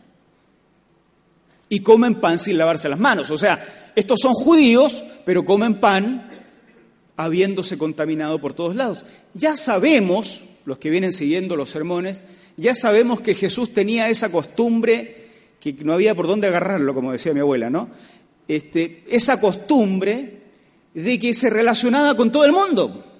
Y 1.70 1.80
comen 1.80 2.22
pan 2.22 2.38
sin 2.38 2.58
lavarse 2.58 2.90
las 2.90 3.00
manos. 3.00 3.32
O 3.32 3.38
sea, 3.38 3.92
estos 3.96 4.20
son 4.22 4.34
judíos, 4.34 5.04
pero 5.26 5.46
comen 5.46 5.80
pan 5.80 6.30
habiéndose 7.16 7.78
contaminado 7.78 8.40
por 8.40 8.54
todos 8.54 8.76
lados. 8.76 9.06
Ya 9.34 9.56
sabemos, 9.56 10.44
los 10.66 10.78
que 10.78 10.90
vienen 10.90 11.14
siguiendo 11.14 11.56
los 11.56 11.70
sermones, 11.70 12.24
ya 12.58 12.76
sabemos 12.76 13.22
que 13.22 13.34
Jesús 13.36 13.74
tenía 13.74 14.10
esa 14.10 14.32
costumbre 14.32 15.24
que 15.60 15.74
no 15.84 15.94
había 15.94 16.14
por 16.14 16.28
dónde 16.28 16.48
agarrarlo, 16.48 16.94
como 16.94 17.12
decía 17.12 17.34
mi 17.34 17.40
abuela, 17.40 17.70
¿no? 17.70 17.90
Este, 18.48 19.04
esa 19.08 19.40
costumbre 19.40 20.42
de 20.94 21.18
que 21.18 21.34
se 21.34 21.50
relacionaba 21.50 22.16
con 22.16 22.32
todo 22.32 22.46
el 22.46 22.52
mundo. 22.52 23.13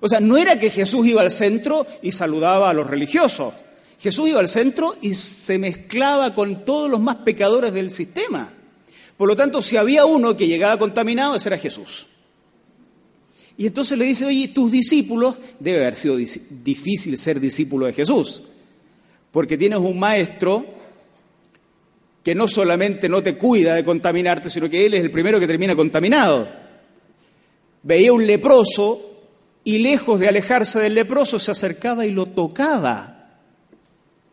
O 0.00 0.08
sea, 0.08 0.20
no 0.20 0.36
era 0.36 0.58
que 0.58 0.70
Jesús 0.70 1.06
iba 1.06 1.20
al 1.20 1.30
centro 1.30 1.86
y 2.02 2.12
saludaba 2.12 2.70
a 2.70 2.74
los 2.74 2.86
religiosos. 2.86 3.52
Jesús 3.98 4.30
iba 4.30 4.40
al 4.40 4.48
centro 4.48 4.96
y 5.02 5.14
se 5.14 5.58
mezclaba 5.58 6.34
con 6.34 6.64
todos 6.64 6.90
los 6.90 7.00
más 7.00 7.16
pecadores 7.16 7.72
del 7.72 7.90
sistema. 7.90 8.52
Por 9.16 9.28
lo 9.28 9.36
tanto, 9.36 9.60
si 9.60 9.76
había 9.76 10.06
uno 10.06 10.34
que 10.34 10.46
llegaba 10.46 10.78
contaminado, 10.78 11.36
ese 11.36 11.50
era 11.50 11.58
Jesús. 11.58 12.06
Y 13.58 13.66
entonces 13.66 13.98
le 13.98 14.06
dice, 14.06 14.24
oye, 14.24 14.48
tus 14.48 14.72
discípulos, 14.72 15.36
debe 15.58 15.80
haber 15.80 15.96
sido 15.96 16.16
difícil 16.16 17.18
ser 17.18 17.38
discípulo 17.38 17.84
de 17.84 17.92
Jesús, 17.92 18.40
porque 19.30 19.58
tienes 19.58 19.80
un 19.80 19.98
maestro 19.98 20.64
que 22.22 22.34
no 22.34 22.48
solamente 22.48 23.06
no 23.10 23.22
te 23.22 23.36
cuida 23.36 23.74
de 23.74 23.84
contaminarte, 23.84 24.48
sino 24.48 24.70
que 24.70 24.86
él 24.86 24.94
es 24.94 25.02
el 25.02 25.10
primero 25.10 25.38
que 25.38 25.46
termina 25.46 25.76
contaminado. 25.76 26.48
Veía 27.82 28.14
un 28.14 28.26
leproso 28.26 29.09
y 29.64 29.78
lejos 29.78 30.18
de 30.18 30.28
alejarse 30.28 30.80
del 30.80 30.94
leproso 30.94 31.38
se 31.38 31.50
acercaba 31.50 32.06
y 32.06 32.10
lo 32.10 32.26
tocaba. 32.26 33.38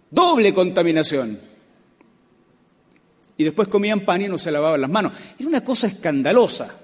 Doble 0.10 0.54
contaminación. 0.54 1.40
Y 3.38 3.44
después 3.44 3.68
comían 3.68 4.02
pan 4.02 4.22
y 4.22 4.28
no 4.28 4.38
se 4.38 4.52
lavaban 4.52 4.82
las 4.82 4.90
manos. 4.90 5.14
Era 5.38 5.48
una 5.48 5.64
cosa 5.64 5.88
escandalosa. 5.88 6.76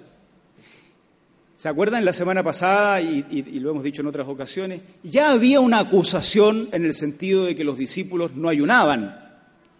¿Se 1.64 1.70
acuerdan 1.70 2.04
la 2.04 2.12
semana 2.12 2.44
pasada, 2.44 3.00
y, 3.00 3.24
lo 3.62 3.72
hemos 3.72 3.84
dicho 3.84 4.02
en 4.02 4.08
otras 4.08 4.28
ocasiones, 4.28 4.82
ya 5.02 5.32
había 5.32 5.62
una 5.62 5.80
acusación 5.80 6.68
en 6.74 6.84
el 6.84 6.94
sentido 6.94 7.46
de 7.46 7.56
que 7.56 7.64
los 7.64 7.78
discípulos 7.78 8.36
no 8.36 8.50
ayunaban? 8.50 9.18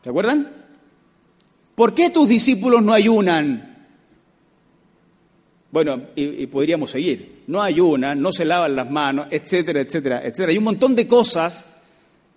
¿Se 0.01 0.10
acuerdan? 0.10 0.50
¿Por 1.75 1.93
qué 1.93 2.10
tus 2.10 2.29
discípulos 2.29 2.82
no 2.82 2.93
ayunan? 2.93 3.86
Bueno, 5.72 6.03
y, 6.15 6.48
podríamos 6.48 6.91
seguir. 6.91 7.32
No 7.47 7.62
ayunan, 7.62 8.21
no 8.21 8.31
se 8.31 8.45
lavan 8.45 8.75
las 8.75 8.89
manos, 8.89 9.27
etcétera, 9.29 9.81
etcétera, 9.81 10.19
etcétera. 10.19 10.51
Hay 10.51 10.57
un 10.57 10.63
montón 10.63 10.95
de 10.95 11.07
cosas 11.07 11.67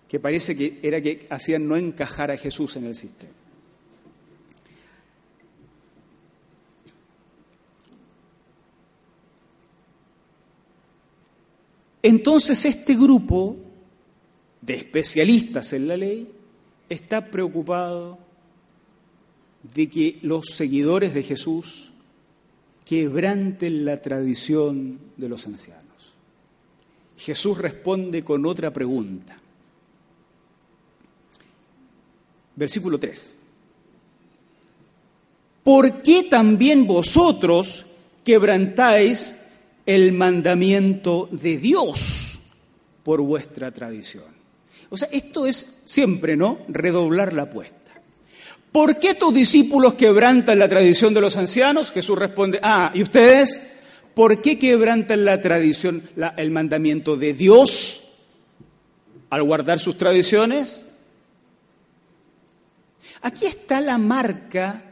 que 0.08 0.20
parece 0.20 0.56
que 0.56 0.78
era 0.82 1.00
que 1.00 1.26
hacían 1.30 1.66
no 1.66 1.76
encajar 1.76 2.30
a 2.30 2.36
Jesús 2.36 2.76
en 2.76 2.86
el 2.86 2.94
sistema. 2.94 3.32
Entonces 12.02 12.64
este 12.64 12.94
grupo 12.94 13.56
de 14.60 14.75
especialistas 14.75 15.72
en 15.72 15.88
la 15.88 15.96
ley 15.96 16.30
está 16.88 17.32
preocupado 17.32 18.18
de 19.75 19.90
que 19.90 20.18
los 20.22 20.46
seguidores 20.46 21.14
de 21.14 21.25
Jesús 21.25 21.90
quebranten 22.86 23.84
la 23.84 24.00
tradición 24.00 25.00
de 25.16 25.28
los 25.28 25.44
ancianos. 25.46 25.84
Jesús 27.18 27.58
responde 27.58 28.22
con 28.22 28.46
otra 28.46 28.72
pregunta. 28.72 29.36
Versículo 32.54 32.98
3. 32.98 33.34
¿Por 35.64 36.00
qué 36.02 36.22
también 36.30 36.86
vosotros 36.86 37.86
quebrantáis 38.22 39.34
el 39.84 40.12
mandamiento 40.12 41.28
de 41.32 41.58
Dios 41.58 42.38
por 43.02 43.20
vuestra 43.20 43.72
tradición? 43.72 44.24
O 44.90 44.96
sea, 44.96 45.08
esto 45.10 45.44
es 45.46 45.82
siempre, 45.84 46.36
¿no? 46.36 46.60
Redoblar 46.68 47.32
la 47.32 47.42
apuesta. 47.42 47.75
¿Por 48.76 48.99
qué 48.99 49.14
tus 49.14 49.33
discípulos 49.33 49.95
quebrantan 49.95 50.59
la 50.59 50.68
tradición 50.68 51.14
de 51.14 51.23
los 51.23 51.38
ancianos? 51.38 51.90
Jesús 51.92 52.18
responde, 52.18 52.61
ah, 52.62 52.90
¿y 52.92 53.02
ustedes? 53.02 53.59
¿Por 54.14 54.42
qué 54.42 54.59
quebrantan 54.59 55.25
la 55.25 55.40
tradición, 55.40 56.02
el 56.37 56.50
mandamiento 56.50 57.16
de 57.16 57.33
Dios 57.33 58.09
al 59.30 59.45
guardar 59.45 59.78
sus 59.78 59.97
tradiciones? 59.97 60.83
Aquí 63.23 63.47
está 63.47 63.80
la 63.80 63.97
marca 63.97 64.83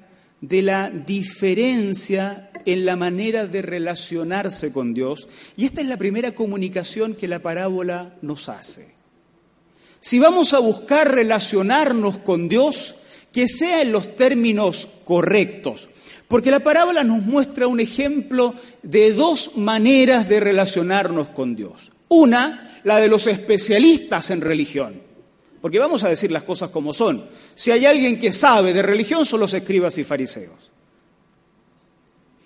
de 0.41 0.63
la 0.63 0.89
diferencia 0.89 2.51
en 2.65 2.87
la 2.87 2.97
manera 2.97 3.47
de 3.47 3.61
relacionarse 3.61 4.73
con 4.73 4.95
Dios 4.95 5.29
y 5.59 5.67
esta 5.67 5.83
es 5.83 5.89
la 5.89 5.99
primera 5.99 6.35
comunicación 6.35 7.15
que 7.15 7.29
la 7.29 7.41
parábola 7.41 8.15
nos 8.23 8.49
hace. 8.49 8.95
Si 10.01 10.19
vamos 10.19 10.55
a 10.55 10.59
buscar 10.59 11.13
relacionarnos 11.13 12.17
con 12.21 12.49
Dios, 12.49 12.95
que 13.35 13.49
sea 13.49 13.83
en 13.83 13.91
los 13.91 14.15
términos 14.15 14.89
correctos. 15.05 15.89
Porque 16.29 16.53
la 16.53 16.61
parábola 16.61 17.03
nos 17.03 17.23
muestra 17.23 17.67
un 17.67 17.81
ejemplo 17.81 18.55
de 18.85 19.13
dos 19.13 19.57
maneras 19.57 20.29
de 20.29 20.39
relacionarnos 20.39 21.31
con 21.31 21.57
Dios. 21.57 21.91
Una, 22.09 22.81
la 22.85 22.99
de 22.99 23.09
los 23.09 23.27
especialistas 23.27 24.31
en 24.31 24.41
religión. 24.41 25.03
Porque 25.61 25.81
vamos 25.81 26.05
a 26.05 26.09
decir 26.09 26.31
las 26.31 26.45
cosas 26.45 26.71
como 26.71 26.95
son. 26.95 27.25
Si 27.57 27.73
hay 27.73 27.87
alguien 27.87 28.21
que 28.21 28.33
sabe 28.33 28.73
de 28.73 28.83
religión, 28.83 29.25
son 29.27 29.41
los 29.41 29.53
escribas 29.53 29.99
y 29.99 30.05
fariseos. 30.05 30.71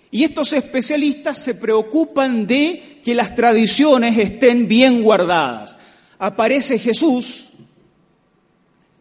Y 0.09 0.23
estos 0.23 0.53
especialistas 0.53 1.37
se 1.37 1.53
preocupan 1.53 2.47
de 2.47 2.99
que 3.03 3.13
las 3.13 3.35
tradiciones 3.35 4.17
estén 4.17 4.67
bien 4.67 5.03
guardadas. 5.03 5.77
Aparece 6.17 6.79
Jesús 6.79 7.48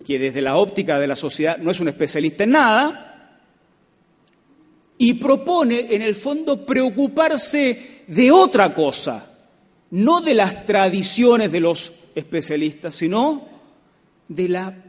que 0.08 0.18
desde 0.18 0.40
la 0.40 0.56
óptica 0.56 0.98
de 0.98 1.06
la 1.06 1.14
sociedad 1.14 1.58
no 1.58 1.70
es 1.70 1.80
un 1.80 1.88
especialista 1.88 2.44
en 2.44 2.52
nada, 2.52 3.44
y 4.96 5.12
propone 5.12 5.94
en 5.94 6.00
el 6.00 6.14
fondo 6.14 6.64
preocuparse 6.64 8.04
de 8.06 8.30
otra 8.32 8.72
cosa, 8.72 9.30
no 9.90 10.22
de 10.22 10.34
las 10.34 10.64
tradiciones 10.64 11.52
de 11.52 11.60
los 11.60 11.92
especialistas, 12.14 12.94
sino 12.94 13.46
de 14.28 14.48
la 14.48 14.82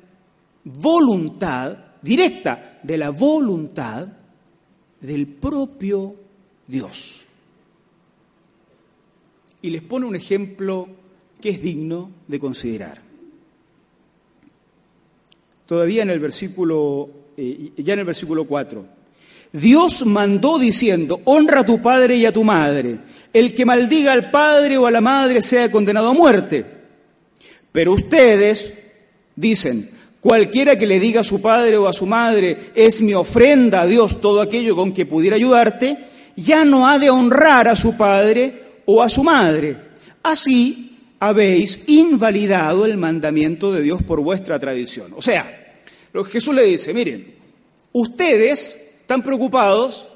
voluntad 0.63 1.77
directa, 2.01 2.79
de 2.81 2.97
la 2.97 3.09
voluntad 3.09 4.07
del 5.01 5.27
propio 5.27 6.15
Dios. 6.65 7.25
Y 9.61 9.69
les 9.69 9.81
pone 9.81 10.05
un 10.05 10.15
ejemplo 10.15 10.88
que 11.41 11.49
es 11.49 11.61
digno 11.61 12.09
de 12.25 12.39
considerar 12.39 13.08
todavía 15.69 16.01
en 16.01 16.09
el 16.09 16.19
versículo, 16.19 17.07
eh, 17.38 17.73
ya 17.77 17.93
en 17.93 17.99
el 17.99 18.05
versículo 18.05 18.45
4. 18.45 18.83
Dios 19.51 20.03
mandó 20.03 20.57
diciendo, 20.57 21.21
honra 21.25 21.59
a 21.59 21.65
tu 21.65 21.79
padre 21.79 22.15
y 22.15 22.25
a 22.25 22.33
tu 22.33 22.43
madre. 22.43 22.97
El 23.31 23.53
que 23.53 23.65
maldiga 23.65 24.13
al 24.13 24.31
padre 24.31 24.79
o 24.79 24.88
a 24.88 24.91
la 24.91 24.99
madre 24.99 25.43
sea 25.43 25.71
condenado 25.71 26.09
a 26.09 26.13
muerte. 26.15 26.65
Pero 27.72 27.94
ustedes 27.94 28.74
dicen, 29.35 29.87
cualquiera 30.20 30.75
que 30.75 30.87
le 30.87 31.00
diga 31.00 31.22
a 31.22 31.24
su 31.24 31.39
padre 31.39 31.77
o 31.77 31.87
a 31.87 31.94
su 31.94 32.07
madre, 32.07 32.72
es 32.74 33.03
mi 33.03 33.13
ofrenda 33.13 33.81
a 33.81 33.85
Dios 33.85 34.20
todo 34.20 34.41
aquello 34.41 34.75
con 34.75 34.91
que 34.91 35.05
pudiera 35.05 35.35
ayudarte, 35.35 36.00
ya 36.35 36.65
no 36.65 36.87
ha 36.87 36.98
de 36.98 37.11
honrar 37.11 37.67
a 37.67 37.75
su 37.75 37.96
padre 37.96 38.81
o 38.85 39.03
a 39.03 39.09
su 39.09 39.24
madre. 39.24 39.77
Así 40.24 40.98
habéis 41.20 41.81
invalidado 41.85 42.85
el 42.85 42.98
mandamiento 42.98 43.72
de 43.72 43.83
Dios 43.83 44.01
por 44.01 44.22
vuestra 44.22 44.57
tradición. 44.57 45.13
O 45.15 45.22
sea, 45.22 45.58
Jesús 46.25 46.53
le 46.53 46.63
dice, 46.63 46.93
miren, 46.93 47.35
ustedes 47.93 48.79
están 49.00 49.24
preocupados 49.24 50.07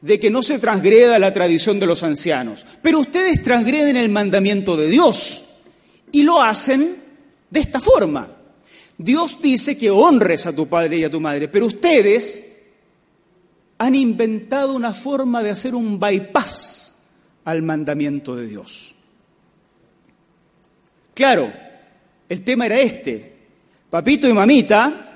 de 0.00 0.18
que 0.18 0.30
no 0.30 0.42
se 0.42 0.58
transgreda 0.58 1.18
la 1.18 1.32
tradición 1.32 1.80
de 1.80 1.86
los 1.86 2.02
ancianos, 2.02 2.64
pero 2.82 3.00
ustedes 3.00 3.42
transgreden 3.42 3.96
el 3.96 4.08
mandamiento 4.08 4.76
de 4.76 4.88
Dios 4.88 5.44
y 6.12 6.22
lo 6.22 6.40
hacen 6.40 6.96
de 7.50 7.60
esta 7.60 7.80
forma. 7.80 8.36
Dios 8.96 9.38
dice 9.40 9.78
que 9.78 9.90
honres 9.90 10.46
a 10.46 10.54
tu 10.54 10.68
padre 10.68 10.98
y 10.98 11.04
a 11.04 11.10
tu 11.10 11.20
madre, 11.20 11.48
pero 11.48 11.66
ustedes 11.66 12.44
han 13.78 13.94
inventado 13.94 14.74
una 14.74 14.92
forma 14.92 15.42
de 15.42 15.50
hacer 15.50 15.74
un 15.74 16.00
bypass 16.00 16.94
al 17.44 17.62
mandamiento 17.62 18.34
de 18.34 18.46
Dios. 18.46 18.94
Claro, 21.14 21.52
el 22.28 22.44
tema 22.44 22.66
era 22.66 22.80
este. 22.80 23.36
Papito 23.88 24.28
y 24.28 24.32
mamita 24.34 25.07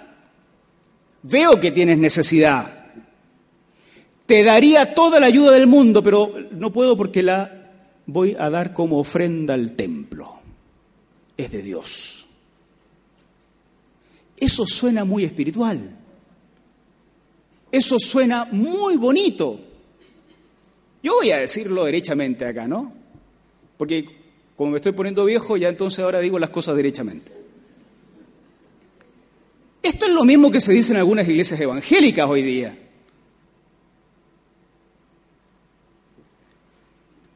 Veo 1.22 1.60
que 1.60 1.70
tienes 1.70 1.98
necesidad. 1.98 2.86
Te 4.26 4.42
daría 4.42 4.94
toda 4.94 5.20
la 5.20 5.26
ayuda 5.26 5.52
del 5.52 5.66
mundo, 5.66 6.02
pero 6.02 6.34
no 6.52 6.72
puedo 6.72 6.96
porque 6.96 7.22
la 7.22 7.70
voy 8.06 8.36
a 8.38 8.50
dar 8.50 8.72
como 8.72 8.98
ofrenda 8.98 9.54
al 9.54 9.72
templo. 9.72 10.40
Es 11.36 11.50
de 11.50 11.62
Dios. 11.62 12.26
Eso 14.36 14.66
suena 14.66 15.04
muy 15.04 15.24
espiritual. 15.24 15.96
Eso 17.70 17.98
suena 17.98 18.48
muy 18.50 18.96
bonito. 18.96 19.60
Yo 21.02 21.14
voy 21.14 21.30
a 21.30 21.38
decirlo 21.38 21.84
derechamente 21.84 22.44
acá, 22.44 22.68
¿no? 22.68 22.92
Porque 23.76 24.04
como 24.56 24.72
me 24.72 24.76
estoy 24.76 24.92
poniendo 24.92 25.24
viejo, 25.24 25.56
ya 25.56 25.68
entonces 25.68 26.00
ahora 26.04 26.20
digo 26.20 26.38
las 26.38 26.50
cosas 26.50 26.76
derechamente. 26.76 27.41
Esto 29.82 30.06
es 30.06 30.12
lo 30.12 30.24
mismo 30.24 30.50
que 30.50 30.60
se 30.60 30.72
dice 30.72 30.92
en 30.92 30.98
algunas 30.98 31.28
iglesias 31.28 31.60
evangélicas 31.60 32.28
hoy 32.28 32.42
día. 32.42 32.78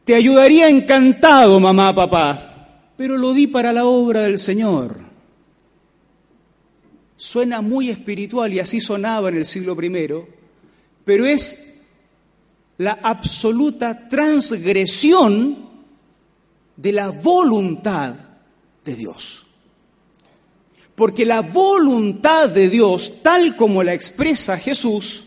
Te 0.04 0.14
ayudaría 0.14 0.68
encantado, 0.68 1.58
mamá, 1.58 1.92
papá, 1.92 2.92
pero 2.96 3.16
lo 3.16 3.32
di 3.32 3.48
para 3.48 3.72
la 3.72 3.86
obra 3.86 4.20
del 4.20 4.38
Señor. 4.38 5.00
Suena 7.16 7.60
muy 7.60 7.90
espiritual 7.90 8.54
y 8.54 8.60
así 8.60 8.80
sonaba 8.80 9.30
en 9.30 9.38
el 9.38 9.46
siglo 9.46 9.76
I, 9.82 10.08
pero 11.04 11.26
es 11.26 11.80
la 12.78 12.92
absoluta 13.02 14.06
transgresión 14.06 15.66
de 16.76 16.92
la 16.92 17.08
voluntad 17.08 18.14
de 18.84 18.94
Dios. 18.94 19.45
Porque 20.96 21.24
la 21.24 21.42
voluntad 21.42 22.48
de 22.48 22.68
Dios, 22.68 23.22
tal 23.22 23.54
como 23.54 23.82
la 23.82 23.94
expresa 23.94 24.58
Jesús, 24.58 25.24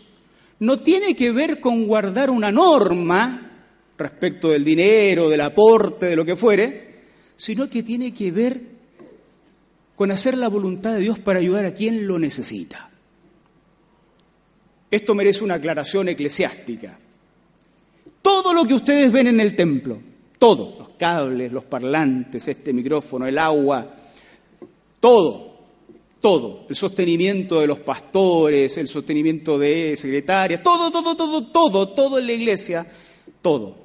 no 0.58 0.80
tiene 0.80 1.16
que 1.16 1.32
ver 1.32 1.60
con 1.60 1.86
guardar 1.86 2.28
una 2.28 2.52
norma 2.52 3.50
respecto 3.96 4.50
del 4.50 4.64
dinero, 4.64 5.28
del 5.28 5.40
aporte, 5.40 6.06
de 6.06 6.16
lo 6.16 6.24
que 6.24 6.36
fuere, 6.36 7.02
sino 7.36 7.70
que 7.70 7.82
tiene 7.82 8.12
que 8.12 8.32
ver 8.32 8.60
con 9.94 10.10
hacer 10.10 10.36
la 10.36 10.48
voluntad 10.48 10.94
de 10.94 11.00
Dios 11.00 11.18
para 11.18 11.38
ayudar 11.38 11.64
a 11.66 11.74
quien 11.74 12.06
lo 12.06 12.18
necesita. 12.18 12.90
Esto 14.90 15.14
merece 15.14 15.44
una 15.44 15.54
aclaración 15.54 16.08
eclesiástica. 16.08 16.98
Todo 18.20 18.52
lo 18.52 18.64
que 18.66 18.74
ustedes 18.74 19.12
ven 19.12 19.28
en 19.28 19.40
el 19.40 19.54
templo, 19.54 20.00
todo, 20.38 20.76
los 20.78 20.88
cables, 20.90 21.52
los 21.52 21.64
parlantes, 21.64 22.48
este 22.48 22.72
micrófono, 22.72 23.26
el 23.26 23.38
agua, 23.38 23.94
todo, 24.98 25.49
todo, 26.20 26.66
el 26.68 26.76
sostenimiento 26.76 27.60
de 27.60 27.66
los 27.66 27.80
pastores, 27.80 28.76
el 28.76 28.88
sostenimiento 28.88 29.58
de 29.58 29.96
secretarias, 29.96 30.62
todo, 30.62 30.90
todo, 30.90 31.16
todo, 31.16 31.46
todo, 31.46 31.88
todo 31.88 32.18
en 32.18 32.26
la 32.26 32.32
iglesia, 32.32 32.86
todo. 33.40 33.76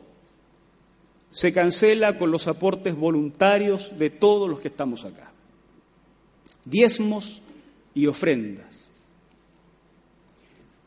Se 1.31 1.53
cancela 1.53 2.17
con 2.17 2.31
los 2.31 2.47
aportes 2.47 2.95
voluntarios 2.95 3.97
de 3.97 4.09
todos 4.09 4.49
los 4.49 4.59
que 4.59 4.67
estamos 4.67 5.05
acá. 5.05 5.31
Diezmos 6.65 7.41
y 7.93 8.07
ofrendas. 8.07 8.89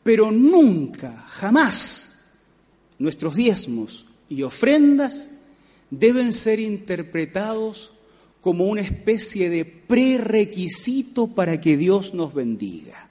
Pero 0.03 0.31
nunca, 0.31 1.25
jamás, 1.27 2.23
nuestros 2.99 3.35
diezmos 3.35 4.05
y 4.27 4.43
ofrendas 4.43 5.29
deben 5.89 6.33
ser 6.33 6.59
interpretados 6.59 7.93
como 8.41 8.65
una 8.65 8.81
especie 8.81 9.49
de 9.49 9.65
prerequisito 9.65 11.27
para 11.27 11.59
que 11.59 11.77
Dios 11.77 12.13
nos 12.13 12.33
bendiga. 12.33 13.09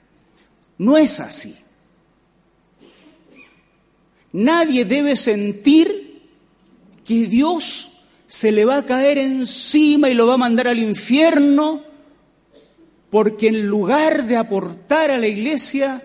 No 0.77 0.97
es 0.97 1.19
así. 1.19 1.55
Nadie 4.31 4.85
debe 4.85 5.15
sentir 5.15 6.21
que 7.05 7.25
Dios 7.25 8.03
se 8.27 8.51
le 8.51 8.65
va 8.65 8.77
a 8.77 8.85
caer 8.85 9.17
encima 9.17 10.09
y 10.09 10.13
lo 10.13 10.27
va 10.27 10.35
a 10.35 10.37
mandar 10.37 10.67
al 10.67 10.79
infierno 10.79 11.83
porque 13.09 13.47
en 13.47 13.67
lugar 13.67 14.25
de 14.25 14.37
aportar 14.37 15.11
a 15.11 15.17
la 15.17 15.27
iglesia, 15.27 16.03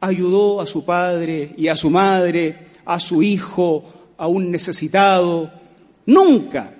ayudó 0.00 0.60
a 0.60 0.66
su 0.66 0.84
padre 0.84 1.54
y 1.56 1.68
a 1.68 1.76
su 1.76 1.88
madre, 1.88 2.66
a 2.84 2.98
su 2.98 3.22
hijo, 3.22 3.84
a 4.16 4.26
un 4.26 4.50
necesitado. 4.50 5.50
Nunca. 6.06 6.74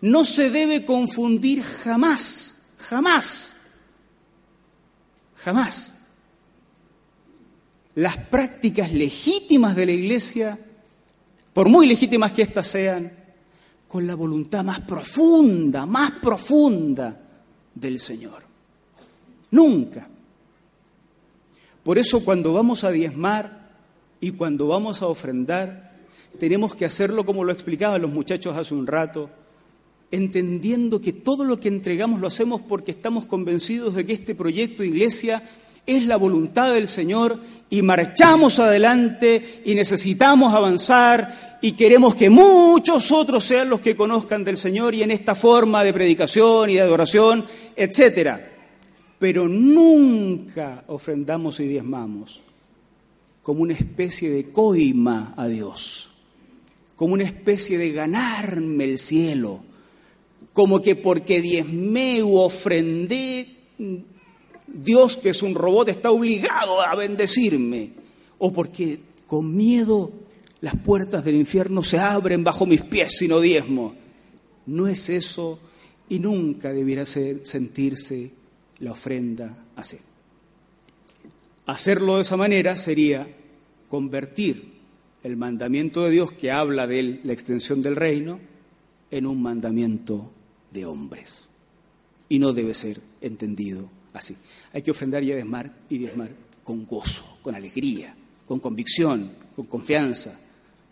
No 0.00 0.24
se 0.24 0.50
debe 0.50 0.84
confundir 0.84 1.62
jamás, 1.62 2.56
jamás, 2.78 3.56
jamás 5.36 5.94
las 7.94 8.16
prácticas 8.16 8.92
legítimas 8.92 9.76
de 9.76 9.86
la 9.86 9.92
iglesia, 9.92 10.58
por 11.52 11.68
muy 11.68 11.86
legítimas 11.86 12.32
que 12.32 12.42
éstas 12.42 12.66
sean, 12.66 13.12
con 13.88 14.06
la 14.06 14.14
voluntad 14.14 14.64
más 14.64 14.80
profunda, 14.80 15.84
más 15.84 16.12
profunda 16.12 17.20
del 17.74 17.98
Señor. 17.98 18.42
Nunca. 19.50 20.06
Por 21.82 21.98
eso 21.98 22.24
cuando 22.24 22.52
vamos 22.52 22.84
a 22.84 22.90
diezmar 22.90 23.68
y 24.20 24.30
cuando 24.32 24.68
vamos 24.68 25.02
a 25.02 25.06
ofrendar, 25.06 25.92
tenemos 26.38 26.74
que 26.76 26.84
hacerlo 26.84 27.26
como 27.26 27.42
lo 27.42 27.52
explicaban 27.52 28.00
los 28.00 28.12
muchachos 28.12 28.56
hace 28.56 28.74
un 28.74 28.86
rato, 28.86 29.28
entendiendo 30.10 31.00
que 31.00 31.12
todo 31.12 31.44
lo 31.44 31.60
que 31.60 31.68
entregamos 31.68 32.20
lo 32.20 32.26
hacemos 32.26 32.60
porque 32.60 32.90
estamos 32.90 33.26
convencidos 33.26 33.94
de 33.94 34.04
que 34.04 34.12
este 34.12 34.34
proyecto 34.34 34.82
de 34.82 34.88
iglesia 34.88 35.42
es 35.86 36.06
la 36.06 36.16
voluntad 36.16 36.74
del 36.74 36.88
Señor 36.88 37.38
y 37.68 37.82
marchamos 37.82 38.58
adelante 38.58 39.62
y 39.64 39.74
necesitamos 39.74 40.54
avanzar 40.54 41.58
y 41.62 41.72
queremos 41.72 42.14
que 42.14 42.30
muchos 42.30 43.12
otros 43.12 43.44
sean 43.44 43.68
los 43.68 43.80
que 43.80 43.96
conozcan 43.96 44.44
del 44.44 44.56
Señor 44.56 44.94
y 44.94 45.02
en 45.02 45.10
esta 45.10 45.34
forma 45.34 45.84
de 45.84 45.92
predicación 45.92 46.70
y 46.70 46.74
de 46.74 46.80
adoración, 46.80 47.44
etcétera. 47.76 48.48
Pero 49.18 49.48
nunca 49.48 50.84
ofrendamos 50.86 51.60
y 51.60 51.66
diezmamos 51.66 52.40
como 53.42 53.62
una 53.62 53.74
especie 53.74 54.30
de 54.30 54.50
coima 54.50 55.34
a 55.36 55.46
Dios, 55.46 56.10
como 56.96 57.14
una 57.14 57.24
especie 57.24 57.78
de 57.78 57.92
ganarme 57.92 58.84
el 58.84 58.98
cielo, 58.98 59.64
como 60.52 60.80
que 60.82 60.96
porque 60.96 61.40
diezmé 61.40 62.22
u 62.22 62.36
ofrendé 62.36 63.56
Dios, 64.72 65.16
que 65.16 65.30
es 65.30 65.42
un 65.42 65.54
robot, 65.54 65.88
está 65.88 66.10
obligado 66.10 66.80
a 66.80 66.94
bendecirme. 66.94 67.90
O 68.38 68.52
porque 68.52 69.00
con 69.26 69.56
miedo 69.56 70.12
las 70.60 70.76
puertas 70.76 71.24
del 71.24 71.36
infierno 71.36 71.82
se 71.82 71.98
abren 71.98 72.44
bajo 72.44 72.66
mis 72.66 72.82
pies 72.82 73.16
si 73.18 73.28
no 73.28 73.40
diezmo. 73.40 73.94
No 74.66 74.86
es 74.86 75.08
eso 75.08 75.58
y 76.08 76.18
nunca 76.18 76.72
debiera 76.72 77.06
ser, 77.06 77.46
sentirse 77.46 78.30
la 78.78 78.92
ofrenda 78.92 79.64
así. 79.76 79.98
Hacerlo 81.66 82.16
de 82.16 82.22
esa 82.22 82.36
manera 82.36 82.78
sería 82.78 83.28
convertir 83.88 84.70
el 85.22 85.36
mandamiento 85.36 86.04
de 86.04 86.10
Dios 86.10 86.32
que 86.32 86.50
habla 86.50 86.86
de 86.86 87.20
la 87.22 87.32
extensión 87.32 87.82
del 87.82 87.96
reino 87.96 88.40
en 89.10 89.26
un 89.26 89.42
mandamiento 89.42 90.30
de 90.70 90.86
hombres. 90.86 91.48
Y 92.28 92.38
no 92.38 92.52
debe 92.52 92.74
ser 92.74 93.00
entendido 93.20 93.90
así. 94.12 94.36
Hay 94.72 94.82
que 94.82 94.90
ofrendar 94.90 95.22
y 95.22 95.26
diezmar 95.26 95.72
y 95.88 95.98
diezmar 95.98 96.30
con 96.64 96.86
gozo, 96.86 97.38
con 97.42 97.54
alegría, 97.54 98.14
con 98.46 98.60
convicción, 98.60 99.32
con 99.56 99.66
confianza, 99.66 100.38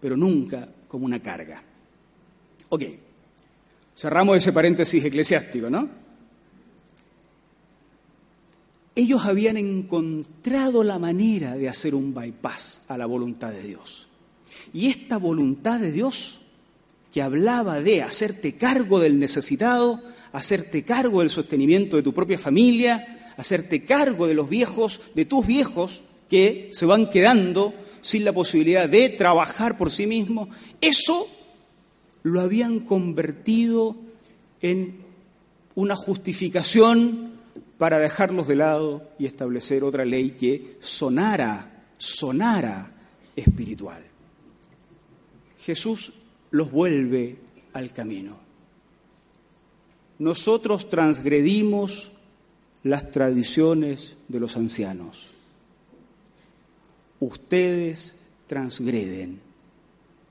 pero 0.00 0.16
nunca 0.16 0.68
como 0.86 1.06
una 1.06 1.20
carga. 1.20 1.62
Ok, 2.70 2.82
cerramos 3.96 4.36
ese 4.36 4.52
paréntesis 4.52 5.04
eclesiástico, 5.04 5.70
¿no? 5.70 5.88
Ellos 8.94 9.24
habían 9.24 9.56
encontrado 9.56 10.82
la 10.82 10.98
manera 10.98 11.56
de 11.56 11.68
hacer 11.68 11.94
un 11.94 12.12
bypass 12.12 12.82
a 12.88 12.98
la 12.98 13.06
voluntad 13.06 13.52
de 13.52 13.62
Dios. 13.62 14.08
Y 14.72 14.88
esta 14.88 15.18
voluntad 15.18 15.78
de 15.78 15.92
Dios, 15.92 16.40
que 17.12 17.22
hablaba 17.22 17.80
de 17.80 18.02
hacerte 18.02 18.54
cargo 18.54 19.00
del 19.00 19.18
necesitado, 19.18 20.02
hacerte 20.32 20.84
cargo 20.84 21.20
del 21.20 21.30
sostenimiento 21.30 21.96
de 21.96 22.02
tu 22.02 22.12
propia 22.12 22.38
familia, 22.38 23.32
hacerte 23.36 23.84
cargo 23.84 24.26
de 24.26 24.34
los 24.34 24.48
viejos, 24.48 25.00
de 25.14 25.24
tus 25.24 25.46
viejos 25.46 26.02
que 26.28 26.68
se 26.72 26.86
van 26.86 27.08
quedando 27.08 27.74
sin 28.00 28.24
la 28.24 28.32
posibilidad 28.32 28.88
de 28.88 29.08
trabajar 29.08 29.78
por 29.78 29.90
sí 29.90 30.06
mismos, 30.06 30.48
eso 30.80 31.28
lo 32.22 32.40
habían 32.40 32.80
convertido 32.80 33.96
en 34.60 34.98
una 35.74 35.96
justificación 35.96 37.32
para 37.78 37.98
dejarlos 37.98 38.48
de 38.48 38.56
lado 38.56 39.10
y 39.18 39.26
establecer 39.26 39.84
otra 39.84 40.04
ley 40.04 40.32
que 40.32 40.76
sonara, 40.80 41.84
sonara 41.96 42.90
espiritual. 43.36 44.02
Jesús 45.60 46.12
los 46.50 46.70
vuelve 46.70 47.36
al 47.72 47.92
camino. 47.92 48.38
Nosotros 50.18 50.88
transgredimos 50.88 52.10
las 52.82 53.10
tradiciones 53.10 54.16
de 54.28 54.40
los 54.40 54.56
ancianos. 54.56 55.30
Ustedes 57.20 58.16
transgreden 58.46 59.40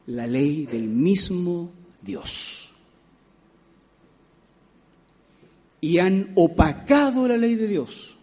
la 0.08 0.26
ley 0.26 0.66
del 0.66 0.88
mismo 0.88 1.72
Dios 2.02 2.72
y 5.82 6.00
han 6.00 6.32
opacado 6.36 7.28
la 7.28 7.38
ley 7.38 7.56
de 7.56 7.68
Dios 7.68 8.18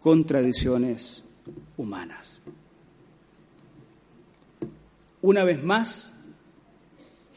con 0.00 0.24
tradiciones 0.24 1.22
humanas. 1.76 2.40
Una 5.22 5.44
vez 5.44 5.62
más, 5.62 6.13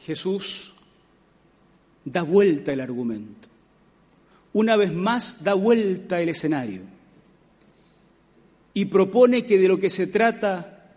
Jesús 0.08 0.72
da 2.06 2.22
vuelta 2.22 2.72
el 2.72 2.80
argumento 2.80 3.48
una 4.52 4.76
vez 4.76 4.92
más 4.92 5.44
da 5.44 5.54
vuelta 5.54 6.20
el 6.20 6.30
escenario 6.30 6.82
y 8.74 8.86
propone 8.86 9.44
que 9.44 9.58
de 9.58 9.68
lo 9.68 9.78
que 9.78 9.90
se 9.90 10.06
trata 10.06 10.94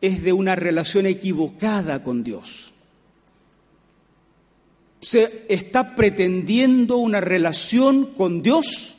es 0.00 0.22
de 0.22 0.32
una 0.32 0.56
relación 0.56 1.06
equivocada 1.06 2.02
con 2.02 2.22
Dios. 2.22 2.72
Se 5.00 5.46
está 5.48 5.94
pretendiendo 5.94 6.96
una 6.96 7.20
relación 7.20 8.12
con 8.14 8.42
Dios 8.42 8.96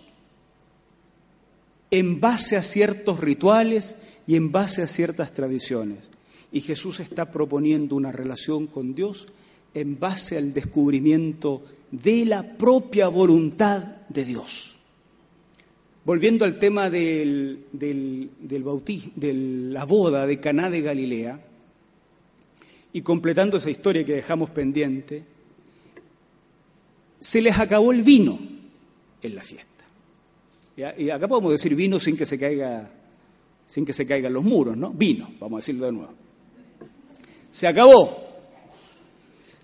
en 1.92 2.20
base 2.20 2.56
a 2.56 2.64
ciertos 2.64 3.20
rituales 3.20 3.96
y 4.26 4.36
en 4.36 4.52
base 4.52 4.82
a 4.82 4.88
ciertas 4.88 5.34
tradiciones. 5.34 6.10
Y 6.52 6.62
Jesús 6.62 7.00
está 7.00 7.32
proponiendo 7.32 7.96
una 7.96 8.12
relación 8.12 8.68
con 8.68 8.96
Dios 8.96 9.28
en 9.74 10.00
base 10.00 10.38
al 10.38 10.54
descubrimiento 10.54 11.62
de 11.92 12.26
la 12.26 12.58
propia 12.58 13.08
voluntad 13.08 13.84
de 14.10 14.26
Dios. 14.26 14.76
Volviendo 16.06 16.46
al 16.46 16.58
tema 16.58 16.90
del, 16.90 17.66
bautismo, 18.64 19.12
de 19.16 19.34
la 19.34 19.86
boda 19.86 20.26
de 20.26 20.40
Caná 20.40 20.70
de 20.70 20.82
Galilea, 20.82 21.42
y 22.94 23.02
completando 23.02 23.58
esa 23.58 23.70
historia 23.70 24.06
que 24.06 24.14
dejamos 24.14 24.50
pendiente, 24.50 25.24
se 27.20 27.42
les 27.42 27.60
acabó 27.60 27.92
el 27.92 28.04
vino 28.04 28.40
en 29.22 29.36
la 29.36 29.44
fiesta. 29.44 29.68
Y 30.98 31.10
acá 31.10 31.28
podemos 31.28 31.52
decir 31.52 31.76
vino 31.76 32.00
sin 32.00 32.16
que 32.16 32.26
se 32.26 32.38
caiga, 32.38 32.90
sin 33.66 33.84
que 33.84 33.94
se 33.94 34.06
caigan 34.06 34.32
los 34.32 34.44
muros, 34.44 34.78
¿no? 34.78 34.92
Vino, 34.92 35.32
vamos 35.40 35.58
a 35.58 35.62
decirlo 35.62 35.88
de 35.88 35.92
nuevo. 35.92 36.14
Se 37.58 37.66
acabó 37.66 38.28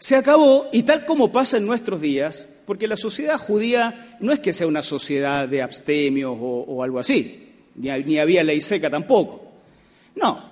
se 0.03 0.17
acabó 0.17 0.67
y 0.73 0.83
tal 0.83 1.05
como 1.05 1.31
pasa 1.31 1.55
en 1.55 1.65
nuestros 1.65 2.01
días, 2.01 2.49
porque 2.65 2.89
la 2.89 2.97
sociedad 2.97 3.37
judía 3.37 4.17
no 4.19 4.33
es 4.33 4.41
que 4.41 4.51
sea 4.51 4.67
una 4.67 4.83
sociedad 4.83 5.47
de 5.47 5.61
abstemios 5.61 6.35
o, 6.41 6.83
algo 6.83 6.99
así, 6.99 7.51
ni, 7.75 7.89
ni 8.03 8.17
había 8.17 8.43
ley 8.43 8.59
seca 8.59 8.89
tampoco. 8.89 9.49
No, 10.15 10.43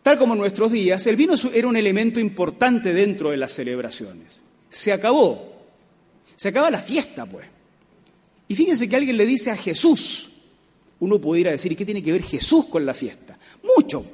tal 0.00 0.16
como 0.16 0.34
en 0.34 0.38
nuestros 0.38 0.70
días, 0.70 1.04
el 1.08 1.16
vino 1.16 1.34
era 1.52 1.66
un 1.66 1.76
elemento 1.76 2.20
importante 2.20 2.92
dentro 2.92 3.30
de 3.30 3.38
las 3.38 3.50
celebraciones. 3.50 4.42
Se 4.70 4.92
acabó, 4.92 5.56
se 6.36 6.50
acaba 6.50 6.70
la 6.70 6.80
fiesta, 6.80 7.26
pues. 7.26 7.46
Y 8.46 8.54
fíjense 8.54 8.88
que 8.88 8.94
alguien 8.94 9.16
le 9.16 9.26
dice 9.26 9.50
a 9.50 9.56
Jesús, 9.56 10.30
uno 11.00 11.20
pudiera 11.20 11.50
decir, 11.50 11.72
¿y 11.72 11.74
qué 11.74 11.84
tiene 11.84 12.02
que 12.02 12.12
ver 12.12 12.22
Jesús 12.22 12.66
con 12.66 12.86
la 12.86 12.94
fiesta? 12.94 13.36
Mucho, 13.76 14.06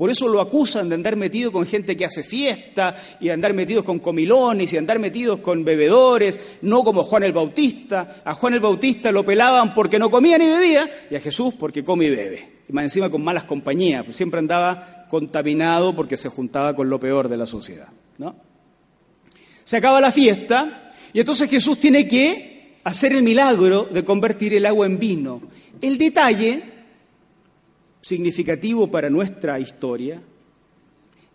por 0.00 0.10
eso 0.10 0.28
lo 0.28 0.40
acusan 0.40 0.88
de 0.88 0.94
andar 0.94 1.14
metido 1.14 1.52
con 1.52 1.66
gente 1.66 1.94
que 1.94 2.06
hace 2.06 2.22
fiesta 2.22 2.96
y 3.20 3.26
de 3.26 3.32
andar 3.32 3.52
metidos 3.52 3.84
con 3.84 3.98
comilones 3.98 4.70
y 4.70 4.72
de 4.72 4.78
andar 4.78 4.98
metidos 4.98 5.40
con 5.40 5.62
bebedores, 5.62 6.40
no 6.62 6.82
como 6.82 7.02
Juan 7.04 7.24
el 7.24 7.34
Bautista. 7.34 8.22
A 8.24 8.34
Juan 8.34 8.54
el 8.54 8.60
Bautista 8.60 9.12
lo 9.12 9.26
pelaban 9.26 9.74
porque 9.74 9.98
no 9.98 10.10
comía 10.10 10.38
ni 10.38 10.46
bebía 10.46 10.88
y 11.10 11.16
a 11.16 11.20
Jesús 11.20 11.52
porque 11.58 11.84
come 11.84 12.06
y 12.06 12.08
bebe. 12.08 12.52
y 12.66 12.72
más 12.72 12.84
encima 12.84 13.10
con 13.10 13.22
malas 13.22 13.44
compañías, 13.44 14.02
pues 14.04 14.16
siempre 14.16 14.38
andaba 14.38 15.04
contaminado 15.10 15.94
porque 15.94 16.16
se 16.16 16.30
juntaba 16.30 16.74
con 16.74 16.88
lo 16.88 16.98
peor 16.98 17.28
de 17.28 17.36
la 17.36 17.44
sociedad. 17.44 17.88
¿no? 18.16 18.34
Se 19.64 19.76
acaba 19.76 20.00
la 20.00 20.12
fiesta 20.12 20.92
y 21.12 21.20
entonces 21.20 21.50
Jesús 21.50 21.78
tiene 21.78 22.08
que 22.08 22.78
hacer 22.84 23.12
el 23.12 23.22
milagro 23.22 23.86
de 23.90 24.02
convertir 24.02 24.54
el 24.54 24.64
agua 24.64 24.86
en 24.86 24.98
vino. 24.98 25.42
El 25.82 25.98
detalle 25.98 26.62
significativo 28.00 28.90
para 28.90 29.10
nuestra 29.10 29.58
historia 29.60 30.22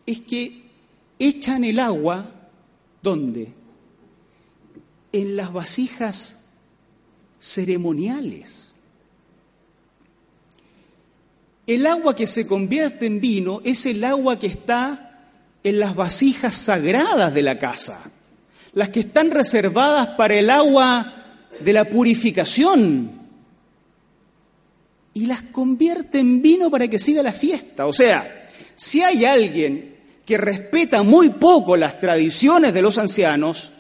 es 0.06 0.22
que 0.22 0.64
echan 1.20 1.64
el 1.64 1.80
agua, 1.80 2.32
¿dónde? 3.02 3.54
En 5.12 5.36
las 5.36 5.52
vasijas 5.52 6.38
ceremoniales. 7.40 8.74
El 11.68 11.88
agua 11.88 12.16
que 12.16 12.28
se 12.28 12.46
convierte 12.46 13.08
en 13.08 13.20
vino 13.20 13.62
es 13.64 13.86
el 13.86 14.04
agua 14.04 14.38
que 14.38 14.48
está 14.48 15.06
en 15.64 15.80
las 15.80 15.96
vasijas 15.96 16.54
sagradas 16.54 17.34
de 17.34 17.42
la 17.42 17.58
casa, 17.58 18.12
las 18.74 18.90
que 18.90 19.00
están 19.00 19.32
reservadas 19.32 20.10
para 20.10 20.36
el 20.36 20.52
agua 20.52 21.14
de 21.60 21.74
la 21.74 21.86
purificación. 21.86 23.25
Y 25.16 25.26
las 25.26 25.42
convierte 25.42 26.20
en 26.20 26.44
vino 26.44 26.70
para 26.70 26.88
que 26.88 27.00
siga 27.00 27.24
la 27.24 27.34
fiesta. 27.34 27.88
O 27.88 27.94
sea, 27.94 28.50
si 28.76 29.02
hay 29.02 29.26
alguien 29.26 29.96
que 30.26 30.38
respeta 30.38 31.02
muy 31.02 31.30
poco 31.30 31.78
las 31.78 32.00
tradiciones 32.00 32.74
de 32.74 32.82
los 32.84 32.98
ancianos, 33.00 33.72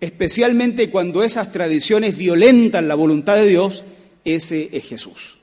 especialmente 0.00 0.90
cuando 0.90 1.22
esas 1.22 1.50
tradiciones 1.52 2.16
violentan 2.16 2.88
la 2.88 2.94
voluntad 2.94 3.36
de 3.36 3.46
Dios, 3.46 3.84
ese 4.24 4.70
es 4.72 4.88
Jesús. 4.88 5.38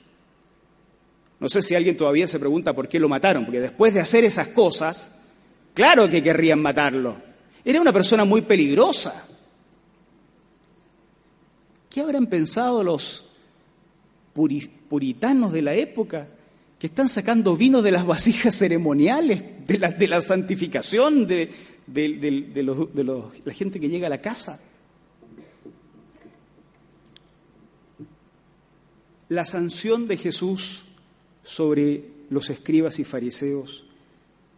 No 1.40 1.50
sé 1.50 1.62
si 1.62 1.76
alguien 1.76 1.98
todavía 1.98 2.28
se 2.28 2.40
pregunta 2.40 2.74
por 2.74 2.88
qué 2.88 3.00
lo 3.00 3.10
mataron, 3.10 3.46
porque 3.46 3.60
después 3.60 3.94
de 3.94 4.00
hacer 4.00 4.24
esas 4.24 4.50
cosas, 4.50 5.14
claro 5.74 6.08
que 6.08 6.22
querrían 6.24 6.62
matarlo. 6.62 7.20
Era 7.66 7.82
una 7.82 7.92
persona 7.92 8.26
muy 8.26 8.44
peligrosa. 8.44 9.26
¿Qué 11.90 12.00
habrán 12.00 12.28
pensado 12.28 12.84
los 12.84 13.31
puritanos 14.34 15.52
de 15.52 15.62
la 15.62 15.74
época 15.74 16.30
que 16.80 16.88
están 16.88 17.10
sacando 17.10 17.56
vino 17.56 17.82
de 17.82 17.92
las 17.92 18.06
vasijas 18.06 18.56
ceremoniales, 18.56 19.44
de 19.68 19.78
la, 19.78 19.92
de 19.92 20.08
la 20.08 20.22
santificación 20.22 21.28
de, 21.28 21.52
de 21.86 22.64
la 23.44 23.54
gente 23.54 23.80
que 23.80 23.90
llega 23.90 24.08
a 24.08 24.10
la 24.10 24.22
casa? 24.22 24.60
La 29.30 29.46
sanción 29.46 30.08
de 30.08 30.18
Jesús 30.18 30.84
sobre 31.44 32.04
los 32.30 32.50
escribas 32.50 33.00
y 33.00 33.04
fariseos 33.04 33.86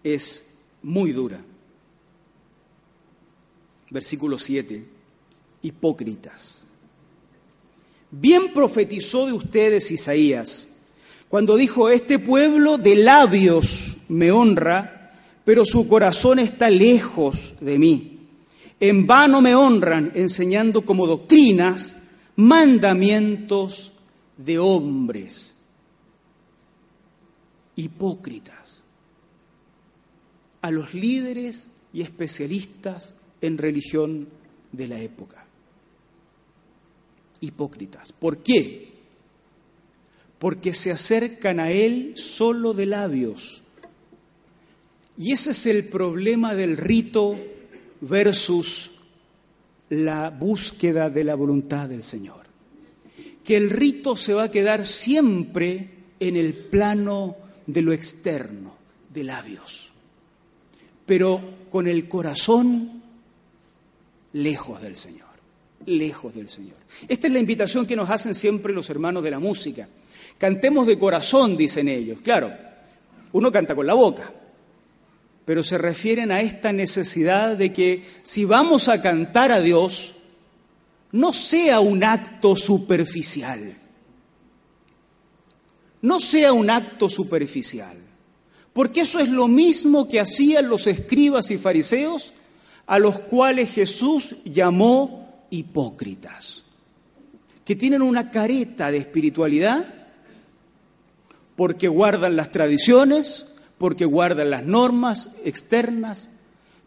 es 0.03 0.53
muy 0.81 1.11
dura. 1.11 1.43
Versículo 3.89 4.37
7. 4.39 4.83
Hipócritas. 5.61 6.62
Bien 8.15 8.53
profetizó 8.53 9.25
de 9.25 9.33
ustedes 9.33 9.89
Isaías 9.89 10.67
cuando 11.29 11.55
dijo, 11.55 11.89
este 11.89 12.19
pueblo 12.19 12.77
de 12.77 12.95
labios 12.95 13.97
me 14.07 14.31
honra, 14.31 15.13
pero 15.43 15.65
su 15.65 15.87
corazón 15.87 16.37
está 16.37 16.69
lejos 16.69 17.55
de 17.59 17.79
mí. 17.79 18.19
En 18.79 19.07
vano 19.07 19.41
me 19.41 19.55
honran 19.55 20.11
enseñando 20.13 20.85
como 20.85 21.07
doctrinas 21.07 21.95
mandamientos 22.35 23.93
de 24.37 24.59
hombres 24.59 25.55
hipócritas, 27.75 28.83
a 30.61 30.69
los 30.69 30.93
líderes 30.93 31.65
y 31.91 32.03
especialistas 32.03 33.15
en 33.41 33.57
religión 33.57 34.29
de 34.71 34.87
la 34.87 34.99
época. 34.99 35.47
Hipócritas. 37.43 38.13
¿Por 38.13 38.37
qué? 38.37 38.93
Porque 40.39 40.73
se 40.73 40.91
acercan 40.91 41.59
a 41.59 41.71
Él 41.71 42.13
solo 42.15 42.73
de 42.73 42.85
labios. 42.85 43.61
Y 45.17 45.31
ese 45.31 45.51
es 45.51 45.65
el 45.65 45.85
problema 45.85 46.55
del 46.55 46.77
rito 46.77 47.37
versus 48.01 48.91
la 49.89 50.29
búsqueda 50.29 51.09
de 51.09 51.23
la 51.23 51.35
voluntad 51.35 51.89
del 51.89 52.03
Señor. 52.03 52.43
Que 53.43 53.57
el 53.57 53.69
rito 53.69 54.15
se 54.15 54.33
va 54.33 54.43
a 54.43 54.51
quedar 54.51 54.85
siempre 54.85 55.89
en 56.19 56.37
el 56.37 56.55
plano 56.55 57.35
de 57.67 57.81
lo 57.81 57.91
externo, 57.91 58.75
de 59.13 59.23
labios, 59.23 59.91
pero 61.05 61.41
con 61.69 61.87
el 61.87 62.07
corazón 62.07 63.03
lejos 64.33 64.81
del 64.81 64.95
Señor, 64.95 65.22
lejos 65.85 66.33
del 66.33 66.49
Señor. 66.49 66.77
Esta 67.07 67.27
es 67.27 67.33
la 67.33 67.39
invitación 67.39 67.85
que 67.85 67.95
nos 67.95 68.09
hacen 68.09 68.35
siempre 68.35 68.73
los 68.73 68.89
hermanos 68.89 69.23
de 69.23 69.31
la 69.31 69.39
música. 69.39 69.87
Cantemos 70.37 70.87
de 70.87 70.97
corazón, 70.97 71.55
dicen 71.57 71.87
ellos. 71.87 72.19
Claro, 72.21 72.53
uno 73.33 73.51
canta 73.51 73.75
con 73.75 73.87
la 73.87 73.93
boca, 73.93 74.31
pero 75.45 75.63
se 75.63 75.77
refieren 75.77 76.31
a 76.31 76.41
esta 76.41 76.73
necesidad 76.73 77.57
de 77.57 77.73
que 77.73 78.03
si 78.23 78.45
vamos 78.45 78.87
a 78.87 79.01
cantar 79.01 79.51
a 79.51 79.61
Dios, 79.61 80.13
no 81.11 81.33
sea 81.33 81.79
un 81.79 82.03
acto 82.03 82.55
superficial 82.55 83.77
no 86.03 86.19
sea 86.19 86.51
un 86.51 86.69
acto 86.69 87.09
superficial, 87.09 87.97
porque 88.73 89.01
eso 89.01 89.19
es 89.19 89.29
lo 89.29 89.47
mismo 89.47 90.09
que 90.09 90.19
hacían 90.19 90.67
los 90.67 90.85
escribas 90.85 91.49
y 91.49 91.57
fariseos, 91.57 92.33
a 92.85 92.99
los 92.99 93.21
cuales 93.21 93.71
Jesús 93.71 94.35
llamó 94.43 95.22
hipócritas, 95.53 96.63
que 97.63 97.75
tienen 97.75 98.01
una 98.01 98.31
careta 98.31 98.89
de 98.89 98.97
espiritualidad 98.97 99.85
porque 101.55 101.87
guardan 101.87 102.35
las 102.35 102.51
tradiciones, 102.51 103.47
porque 103.77 104.05
guardan 104.05 104.49
las 104.49 104.65
normas 104.65 105.29
externas, 105.45 106.29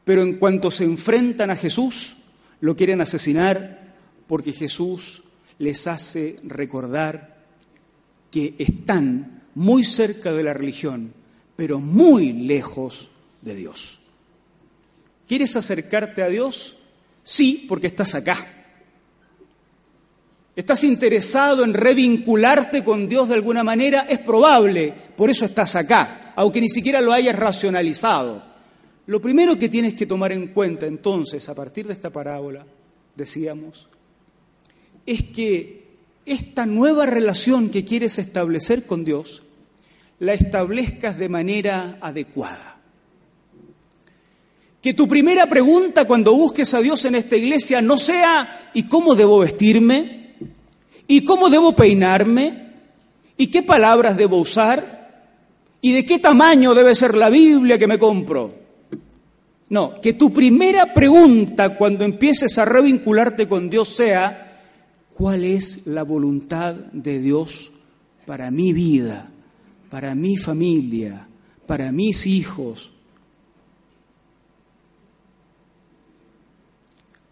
pero 0.05 0.22
en 0.22 0.38
cuanto 0.38 0.72
se 0.72 0.83
enfrentan 0.83 1.50
a 1.50 1.57
Jesús, 1.57 2.16
lo 2.61 2.74
quieren 2.74 3.00
asesinar 3.00 3.94
porque 4.26 4.52
Jesús 4.52 5.22
les 5.61 5.87
hace 5.87 6.37
recordar 6.42 7.37
que 8.33 8.57
están 8.59 9.42
muy 9.55 9.85
cerca 9.85 10.33
de 10.33 10.42
la 10.42 10.55
religión, 10.55 11.12
pero 11.55 11.79
muy 11.79 12.33
lejos 12.33 13.11
de 13.42 13.55
Dios. 13.55 14.00
¿Quieres 15.29 15.55
acercarte 15.55 16.22
a 16.22 16.29
Dios? 16.29 16.76
Sí, 17.22 17.66
porque 17.68 17.88
estás 17.88 18.14
acá. 18.14 18.55
¿Estás 20.56 20.84
interesado 20.84 21.64
en 21.64 21.74
revincularte 21.74 22.82
con 22.82 23.06
Dios 23.06 23.28
de 23.28 23.34
alguna 23.34 23.62
manera? 23.62 24.06
Es 24.08 24.20
probable, 24.20 24.90
por 25.14 25.28
eso 25.28 25.44
estás 25.44 25.76
acá, 25.76 26.32
aunque 26.34 26.62
ni 26.62 26.70
siquiera 26.70 27.02
lo 27.02 27.12
hayas 27.12 27.36
racionalizado. 27.36 28.42
Lo 29.04 29.20
primero 29.20 29.58
que 29.58 29.68
tienes 29.68 29.92
que 29.92 30.06
tomar 30.06 30.32
en 30.32 30.48
cuenta 30.48 30.86
entonces, 30.86 31.46
a 31.50 31.54
partir 31.54 31.86
de 31.86 31.92
esta 31.92 32.08
parábola, 32.08 32.64
decíamos, 33.14 33.90
es 35.04 35.24
que 35.24 35.84
esta 36.24 36.64
nueva 36.64 37.04
relación 37.04 37.68
que 37.68 37.84
quieres 37.84 38.18
establecer 38.18 38.86
con 38.86 39.04
Dios, 39.04 39.42
la 40.20 40.32
establezcas 40.32 41.18
de 41.18 41.28
manera 41.28 41.98
adecuada. 42.00 42.78
Que 44.80 44.94
tu 44.94 45.06
primera 45.06 45.46
pregunta 45.46 46.06
cuando 46.06 46.34
busques 46.34 46.72
a 46.72 46.80
Dios 46.80 47.04
en 47.04 47.16
esta 47.16 47.36
iglesia 47.36 47.82
no 47.82 47.98
sea 47.98 48.70
¿y 48.72 48.84
cómo 48.84 49.14
debo 49.14 49.40
vestirme? 49.40 50.25
¿Y 51.06 51.24
cómo 51.24 51.48
debo 51.48 51.74
peinarme? 51.74 52.66
¿Y 53.36 53.48
qué 53.48 53.62
palabras 53.62 54.16
debo 54.16 54.38
usar? 54.38 54.96
¿Y 55.80 55.92
de 55.92 56.04
qué 56.04 56.18
tamaño 56.18 56.74
debe 56.74 56.94
ser 56.94 57.14
la 57.14 57.30
Biblia 57.30 57.78
que 57.78 57.86
me 57.86 57.98
compro? 57.98 58.54
No, 59.68 60.00
que 60.00 60.12
tu 60.12 60.32
primera 60.32 60.94
pregunta 60.94 61.76
cuando 61.76 62.04
empieces 62.04 62.56
a 62.58 62.64
revincularte 62.64 63.48
con 63.48 63.68
Dios 63.68 63.88
sea 63.88 64.62
cuál 65.14 65.44
es 65.44 65.86
la 65.86 66.02
voluntad 66.02 66.74
de 66.74 67.18
Dios 67.20 67.72
para 68.26 68.50
mi 68.50 68.72
vida, 68.72 69.30
para 69.90 70.14
mi 70.14 70.36
familia, 70.36 71.26
para 71.66 71.90
mis 71.92 72.26
hijos. 72.26 72.92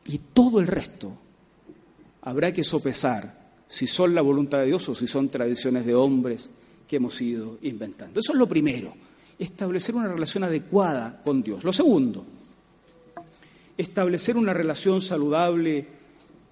Y 0.07 0.19
todo 0.33 0.61
el 0.61 0.67
resto 0.67 1.13
habrá 2.23 2.53
que 2.53 2.65
sopesar 2.65 3.44
si 3.69 3.87
son 3.87 4.15
la 4.15 4.23
voluntad 4.23 4.59
de 4.59 4.67
Dios 4.67 4.89
o 4.89 4.95
si 4.95 5.07
son 5.07 5.29
tradiciones 5.29 5.87
de 5.87 5.95
hombres 5.95 6.51
que 6.87 6.97
hemos 6.97 7.21
ido 7.21 7.59
inventando. 7.63 8.21
Eso 8.21 8.33
es 8.33 8.39
lo 8.39 8.49
primero, 8.49 8.95
establecer 9.39 9.95
una 9.95 10.09
relación 10.09 10.45
adecuada 10.45 11.23
con 11.23 11.43
Dios. 11.43 11.65
Lo 11.65 11.73
segundo, 11.73 12.25
establecer 13.77 14.37
una 14.37 14.55
relación 14.55 15.01
saludable 15.01 15.87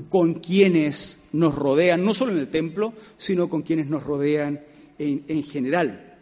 con 0.08 0.34
quienes 0.34 1.20
nos 1.32 1.54
rodean, 1.54 2.04
no 2.04 2.14
solo 2.14 2.32
en 2.32 2.38
el 2.38 2.48
templo, 2.48 2.92
sino 3.16 3.48
con 3.48 3.62
quienes 3.62 3.86
nos 3.86 4.02
rodean 4.02 4.60
en, 4.98 5.24
en 5.28 5.42
general. 5.42 6.18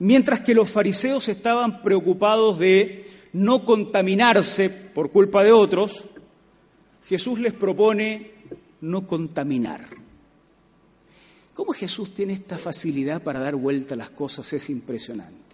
Mientras 0.00 0.40
que 0.40 0.54
los 0.54 0.70
fariseos 0.70 1.28
estaban 1.28 1.82
preocupados 1.82 2.58
de 2.58 3.06
no 3.32 3.64
contaminarse 3.64 4.70
por 4.70 5.10
culpa 5.10 5.44
de 5.44 5.52
otros, 5.52 6.04
Jesús 7.06 7.38
les 7.38 7.52
propone 7.52 8.32
no 8.80 9.06
contaminar. 9.06 9.86
¿Cómo 11.54 11.72
Jesús 11.72 12.12
tiene 12.12 12.32
esta 12.32 12.58
facilidad 12.58 13.22
para 13.22 13.40
dar 13.40 13.54
vuelta 13.54 13.94
a 13.94 13.96
las 13.96 14.10
cosas? 14.10 14.52
Es 14.52 14.70
impresionante. 14.70 15.44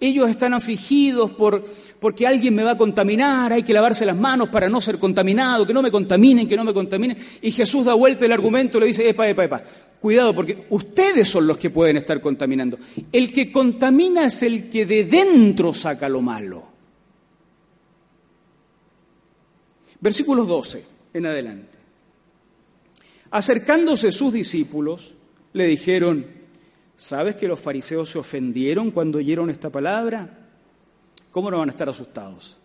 Ellos 0.00 0.30
están 0.30 0.54
afligidos 0.54 1.32
por, 1.32 1.64
porque 1.98 2.26
alguien 2.26 2.54
me 2.54 2.62
va 2.62 2.72
a 2.72 2.78
contaminar, 2.78 3.52
hay 3.52 3.64
que 3.64 3.72
lavarse 3.72 4.06
las 4.06 4.16
manos 4.16 4.48
para 4.48 4.68
no 4.68 4.80
ser 4.80 4.98
contaminado, 4.98 5.66
que 5.66 5.74
no 5.74 5.82
me 5.82 5.90
contaminen, 5.90 6.46
que 6.48 6.56
no 6.56 6.64
me 6.64 6.72
contaminen. 6.72 7.18
Y 7.42 7.50
Jesús 7.50 7.84
da 7.84 7.94
vuelta 7.94 8.24
el 8.24 8.32
argumento 8.32 8.78
y 8.78 8.80
le 8.82 8.86
dice, 8.86 9.08
epa, 9.08 9.28
epa, 9.28 9.44
epa, 9.44 9.64
cuidado, 10.00 10.34
porque 10.34 10.66
ustedes 10.70 11.28
son 11.28 11.48
los 11.48 11.58
que 11.58 11.70
pueden 11.70 11.96
estar 11.96 12.20
contaminando. 12.20 12.78
El 13.10 13.32
que 13.32 13.50
contamina 13.50 14.26
es 14.26 14.42
el 14.42 14.70
que 14.70 14.86
de 14.86 15.04
dentro 15.04 15.74
saca 15.74 16.08
lo 16.08 16.20
malo. 16.20 16.64
Versículos 20.00 20.46
12 20.46 20.84
en 21.14 21.26
adelante. 21.26 21.67
Acercándose 23.30 24.12
sus 24.12 24.32
discípulos, 24.32 25.16
le 25.52 25.66
dijeron, 25.66 26.26
¿sabes 26.96 27.36
que 27.36 27.48
los 27.48 27.60
fariseos 27.60 28.08
se 28.08 28.18
ofendieron 28.18 28.90
cuando 28.90 29.18
oyeron 29.18 29.50
esta 29.50 29.70
palabra? 29.70 30.48
¿Cómo 31.30 31.50
no 31.50 31.58
van 31.58 31.68
a 31.68 31.72
estar 31.72 31.88
asustados? 31.88 32.56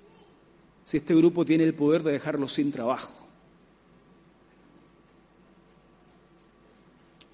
Si 0.85 0.97
este 0.97 1.15
grupo 1.15 1.45
tiene 1.45 1.63
el 1.63 1.73
poder 1.73 2.03
de 2.03 2.13
dejarlos 2.13 2.53
sin 2.53 2.71
trabajo. 2.71 3.27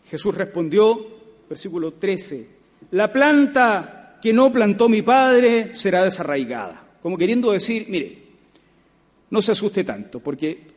Jesús 0.09 0.33
respondió, 0.35 0.99
versículo 1.47 1.93
13, 1.93 2.49
la 2.91 3.13
planta 3.13 4.17
que 4.21 4.33
no 4.33 4.51
plantó 4.51 4.89
mi 4.89 5.03
padre 5.03 5.73
será 5.73 6.03
desarraigada. 6.03 6.97
Como 7.01 7.17
queriendo 7.17 7.51
decir, 7.51 7.85
mire, 7.89 8.23
no 9.29 9.41
se 9.41 9.51
asuste 9.51 9.83
tanto, 9.83 10.19
porque 10.19 10.67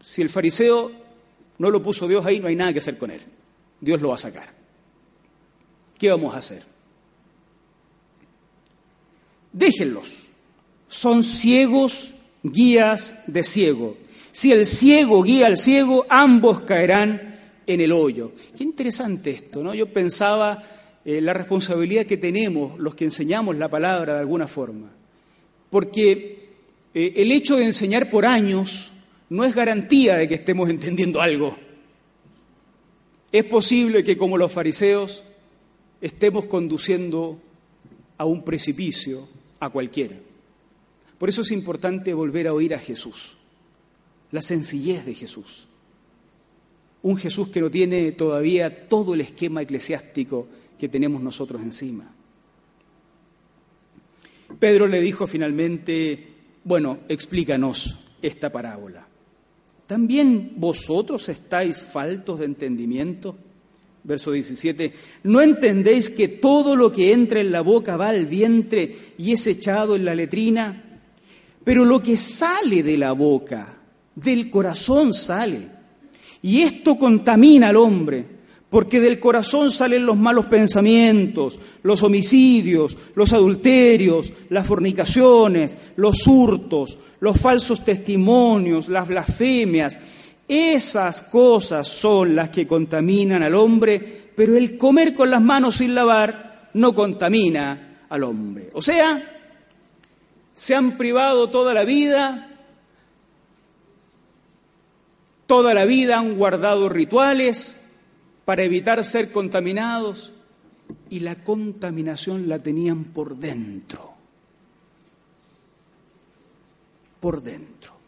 si 0.00 0.22
el 0.22 0.28
fariseo 0.28 0.92
no 1.60 1.70
lo 1.70 1.82
puso 1.82 2.08
Dios 2.08 2.24
ahí, 2.24 2.40
no 2.40 2.48
hay 2.48 2.56
nada 2.56 2.72
que 2.72 2.78
hacer 2.78 2.96
con 2.96 3.10
él. 3.10 3.20
Dios 3.82 4.00
lo 4.00 4.08
va 4.08 4.14
a 4.14 4.18
sacar. 4.18 4.48
¿Qué 5.98 6.08
vamos 6.08 6.34
a 6.34 6.38
hacer? 6.38 6.62
Déjenlos. 9.52 10.28
Son 10.88 11.22
ciegos 11.22 12.14
guías 12.42 13.14
de 13.26 13.44
ciego. 13.44 13.98
Si 14.32 14.52
el 14.52 14.64
ciego 14.64 15.22
guía 15.22 15.48
al 15.48 15.58
ciego, 15.58 16.06
ambos 16.08 16.62
caerán 16.62 17.38
en 17.66 17.82
el 17.82 17.92
hoyo. 17.92 18.32
Qué 18.56 18.64
interesante 18.64 19.30
esto, 19.30 19.62
¿no? 19.62 19.74
Yo 19.74 19.92
pensaba 19.92 20.62
eh, 21.04 21.20
la 21.20 21.34
responsabilidad 21.34 22.06
que 22.06 22.16
tenemos 22.16 22.80
los 22.80 22.94
que 22.94 23.04
enseñamos 23.04 23.54
la 23.56 23.68
palabra 23.68 24.14
de 24.14 24.20
alguna 24.20 24.48
forma. 24.48 24.90
Porque 25.68 26.54
eh, 26.94 27.12
el 27.16 27.30
hecho 27.32 27.56
de 27.56 27.66
enseñar 27.66 28.08
por 28.08 28.24
años 28.24 28.92
no 29.30 29.44
es 29.44 29.54
garantía 29.54 30.16
de 30.16 30.28
que 30.28 30.34
estemos 30.34 30.68
entendiendo 30.68 31.20
algo. 31.20 31.56
Es 33.32 33.44
posible 33.44 34.02
que 34.02 34.16
como 34.16 34.36
los 34.36 34.52
fariseos 34.52 35.22
estemos 36.00 36.46
conduciendo 36.46 37.40
a 38.18 38.24
un 38.24 38.44
precipicio 38.44 39.28
a 39.60 39.70
cualquiera. 39.70 40.16
Por 41.16 41.28
eso 41.28 41.42
es 41.42 41.52
importante 41.52 42.12
volver 42.12 42.48
a 42.48 42.52
oír 42.52 42.74
a 42.74 42.78
Jesús, 42.78 43.36
la 44.32 44.42
sencillez 44.42 45.06
de 45.06 45.14
Jesús. 45.14 45.68
Un 47.02 47.16
Jesús 47.16 47.48
que 47.48 47.60
no 47.60 47.70
tiene 47.70 48.12
todavía 48.12 48.88
todo 48.88 49.14
el 49.14 49.20
esquema 49.20 49.62
eclesiástico 49.62 50.48
que 50.78 50.88
tenemos 50.88 51.22
nosotros 51.22 51.62
encima. 51.62 52.12
Pedro 54.58 54.88
le 54.88 55.00
dijo 55.00 55.26
finalmente, 55.26 56.28
bueno, 56.64 56.98
explícanos 57.08 58.00
esta 58.20 58.50
parábola. 58.50 59.09
¿También 59.90 60.52
vosotros 60.54 61.28
estáis 61.28 61.80
faltos 61.80 62.38
de 62.38 62.44
entendimiento? 62.44 63.36
Verso 64.04 64.30
17, 64.30 64.92
¿no 65.24 65.40
entendéis 65.40 66.10
que 66.10 66.28
todo 66.28 66.76
lo 66.76 66.92
que 66.92 67.12
entra 67.12 67.40
en 67.40 67.50
la 67.50 67.62
boca 67.62 67.96
va 67.96 68.10
al 68.10 68.24
vientre 68.24 68.96
y 69.18 69.32
es 69.32 69.44
echado 69.48 69.96
en 69.96 70.04
la 70.04 70.14
letrina? 70.14 71.00
Pero 71.64 71.84
lo 71.84 72.00
que 72.00 72.16
sale 72.16 72.84
de 72.84 72.96
la 72.98 73.10
boca, 73.10 73.80
del 74.14 74.48
corazón 74.48 75.12
sale, 75.12 75.66
y 76.40 76.60
esto 76.60 76.96
contamina 76.96 77.70
al 77.70 77.76
hombre 77.76 78.24
porque 78.70 79.00
del 79.00 79.18
corazón 79.18 79.72
salen 79.72 80.06
los 80.06 80.16
malos 80.16 80.46
pensamientos, 80.46 81.58
los 81.82 82.04
homicidios, 82.04 82.96
los 83.16 83.32
adulterios, 83.32 84.32
las 84.48 84.66
fornicaciones, 84.66 85.76
los 85.96 86.24
hurtos, 86.28 86.96
los 87.18 87.38
falsos 87.38 87.84
testimonios, 87.84 88.88
las 88.88 89.08
blasfemias. 89.08 89.98
Esas 90.46 91.22
cosas 91.22 91.88
son 91.88 92.36
las 92.36 92.50
que 92.50 92.68
contaminan 92.68 93.42
al 93.42 93.56
hombre, 93.56 94.30
pero 94.36 94.56
el 94.56 94.78
comer 94.78 95.14
con 95.14 95.30
las 95.30 95.42
manos 95.42 95.76
sin 95.76 95.94
lavar 95.96 96.70
no 96.74 96.94
contamina 96.94 98.04
al 98.08 98.22
hombre. 98.22 98.70
O 98.72 98.80
sea, 98.80 99.40
se 100.54 100.76
han 100.76 100.96
privado 100.96 101.50
toda 101.50 101.74
la 101.74 101.82
vida, 101.82 102.56
toda 105.46 105.74
la 105.74 105.84
vida 105.84 106.20
han 106.20 106.36
guardado 106.36 106.88
rituales, 106.88 107.79
para 108.44 108.64
evitar 108.64 109.04
ser 109.04 109.32
contaminados 109.32 110.32
y 111.08 111.20
la 111.20 111.42
contaminación 111.42 112.48
la 112.48 112.58
tenían 112.58 113.04
por 113.04 113.36
dentro, 113.36 114.14
por 117.20 117.42
dentro. 117.42 118.00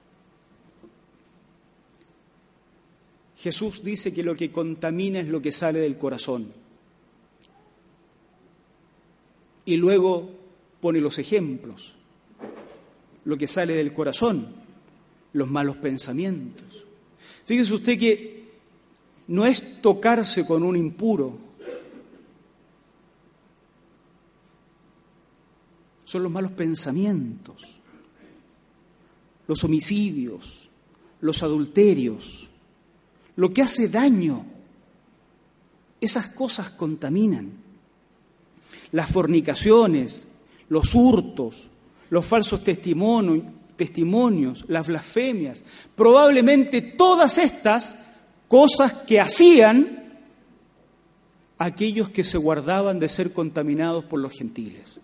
Jesús 3.42 3.82
dice 3.82 4.14
que 4.14 4.22
lo 4.22 4.36
que 4.36 4.52
contamina 4.52 5.18
es 5.18 5.26
lo 5.26 5.42
que 5.42 5.50
sale 5.50 5.80
del 5.80 5.98
corazón. 5.98 6.52
Y 9.64 9.76
luego 9.76 10.30
pone 10.80 11.00
los 11.00 11.18
ejemplos, 11.18 11.94
lo 13.24 13.36
que 13.36 13.48
sale 13.48 13.74
del 13.74 13.92
corazón, 13.92 14.46
los 15.32 15.50
malos 15.50 15.76
pensamientos. 15.76 16.84
Fíjese 17.44 17.74
usted 17.74 17.98
que 17.98 18.31
no 19.28 19.46
es 19.46 19.80
tocarse 19.80 20.44
con 20.44 20.62
un 20.62 20.76
impuro, 20.76 21.38
son 26.04 26.22
los 26.22 26.32
malos 26.32 26.52
pensamientos, 26.52 27.80
los 29.46 29.64
homicidios, 29.64 30.70
los 31.22 31.42
adulterios, 31.42 32.48
lo 33.36 33.52
que 33.52 33.62
hace 33.62 33.88
daño. 33.88 34.44
Esas 36.00 36.28
cosas 36.28 36.68
contaminan. 36.68 37.50
Las 38.90 39.10
fornicaciones, 39.10 40.26
los 40.68 40.94
hurtos, 40.94 41.70
los 42.10 42.26
falsos 42.26 42.62
testimonios, 42.62 44.64
las 44.68 44.88
blasfemias, 44.88 45.64
probablemente 45.96 46.82
todas 46.82 47.38
estas 47.38 47.96
cosas 48.52 48.92
que 48.92 49.18
hacían 49.18 50.12
aquellos 51.56 52.10
que 52.10 52.22
se 52.22 52.36
guardaban 52.36 52.98
de 52.98 53.08
ser 53.08 53.32
contaminados 53.32 54.04
por 54.04 54.20
los 54.20 54.30
gentiles. 54.30 55.00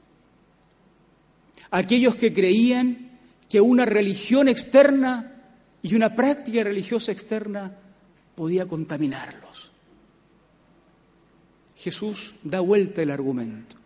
Aquellos 1.71 2.15
que 2.15 2.35
creían 2.35 3.19
que 3.49 3.63
una 3.63 3.87
religión 3.87 4.49
externa 4.49 5.41
y 5.81 5.95
una 5.95 6.15
práctica 6.15 6.63
religiosa 6.63 7.11
externa 7.11 7.75
podía 8.35 8.67
contaminarlos. 8.67 9.71
Jesús 11.75 12.35
da 12.45 12.61
vuelta 12.61 13.01
el 13.01 13.11
argumento. 13.11 13.77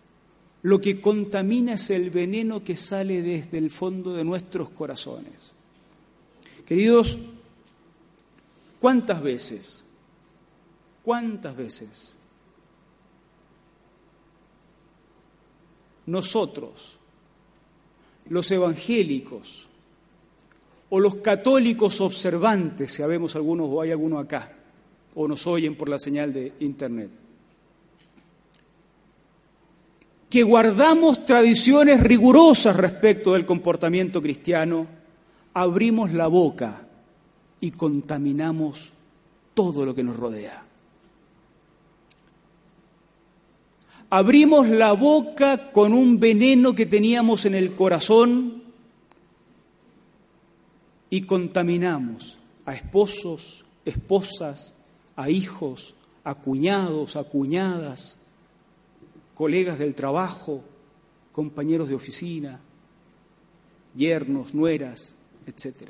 Lo 0.62 0.80
que 0.80 1.00
contamina 1.00 1.74
es 1.74 1.88
el 1.90 2.10
veneno 2.10 2.64
que 2.64 2.76
sale 2.76 3.22
desde 3.22 3.58
el 3.58 3.70
fondo 3.70 4.12
de 4.14 4.24
nuestros 4.24 4.70
corazones. 4.70 5.52
Queridos, 6.66 7.16
¿Cuántas 8.82 9.22
veces? 9.22 9.84
¿Cuántas 11.04 11.56
veces? 11.56 12.16
Nosotros, 16.06 16.96
los 18.28 18.50
evangélicos 18.50 19.68
o 20.90 20.98
los 20.98 21.14
católicos 21.14 22.00
observantes, 22.00 22.92
si 22.92 23.04
habemos 23.04 23.36
algunos 23.36 23.68
o 23.70 23.80
hay 23.80 23.92
alguno 23.92 24.18
acá, 24.18 24.52
o 25.14 25.28
nos 25.28 25.46
oyen 25.46 25.76
por 25.76 25.88
la 25.88 26.00
señal 26.00 26.32
de 26.32 26.52
Internet, 26.58 27.10
que 30.28 30.42
guardamos 30.42 31.24
tradiciones 31.24 32.00
rigurosas 32.00 32.76
respecto 32.76 33.34
del 33.34 33.46
comportamiento 33.46 34.20
cristiano, 34.20 34.88
abrimos 35.54 36.10
la 36.10 36.26
boca 36.26 36.81
y 37.62 37.70
contaminamos 37.70 38.92
todo 39.54 39.86
lo 39.86 39.94
que 39.94 40.04
nos 40.04 40.18
rodea. 40.18 40.66
abrimos 44.12 44.68
la 44.68 44.92
boca 44.92 45.72
con 45.72 45.94
un 45.94 46.20
veneno 46.20 46.74
que 46.74 46.84
teníamos 46.84 47.46
en 47.46 47.54
el 47.54 47.72
corazón 47.72 48.62
y 51.08 51.22
contaminamos 51.22 52.36
a 52.66 52.74
esposos, 52.74 53.64
esposas, 53.86 54.74
a 55.16 55.30
hijos, 55.30 55.94
a 56.24 56.34
cuñados, 56.34 57.16
a 57.16 57.24
cuñadas, 57.24 58.18
colegas 59.34 59.78
del 59.78 59.94
trabajo, 59.94 60.62
compañeros 61.32 61.88
de 61.88 61.94
oficina, 61.94 62.60
yernos, 63.96 64.52
nueras, 64.52 65.14
etc. 65.46 65.88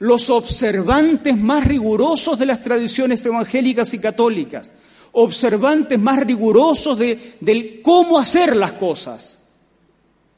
Los 0.00 0.30
observantes 0.30 1.36
más 1.36 1.66
rigurosos 1.66 2.38
de 2.38 2.46
las 2.46 2.62
tradiciones 2.62 3.24
evangélicas 3.24 3.94
y 3.94 3.98
católicas, 3.98 4.72
observantes 5.12 5.98
más 5.98 6.18
rigurosos 6.20 6.98
de, 6.98 7.36
del 7.40 7.82
cómo 7.82 8.18
hacer 8.18 8.56
las 8.56 8.72
cosas, 8.72 9.38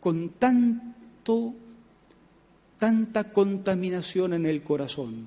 con 0.01 0.31
tanto, 0.31 1.55
tanta 2.79 3.33
contaminación 3.33 4.35
en 4.35 4.47
el 4.47 4.63
corazón, 4.63 5.27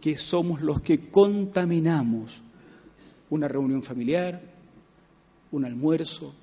que 0.00 0.16
somos 0.18 0.60
los 0.60 0.82
que 0.82 1.08
contaminamos 1.08 2.42
una 3.30 3.48
reunión 3.48 3.82
familiar, 3.82 4.40
un 5.52 5.64
almuerzo, 5.64 6.34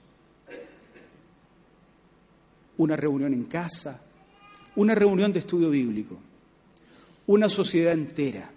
una 2.77 2.95
reunión 2.95 3.33
en 3.33 3.43
casa, 3.43 4.01
una 4.75 4.95
reunión 4.95 5.31
de 5.31 5.39
estudio 5.39 5.69
bíblico, 5.69 6.17
una 7.31 7.47
sociedad 7.47 7.93
entera. 7.93 8.51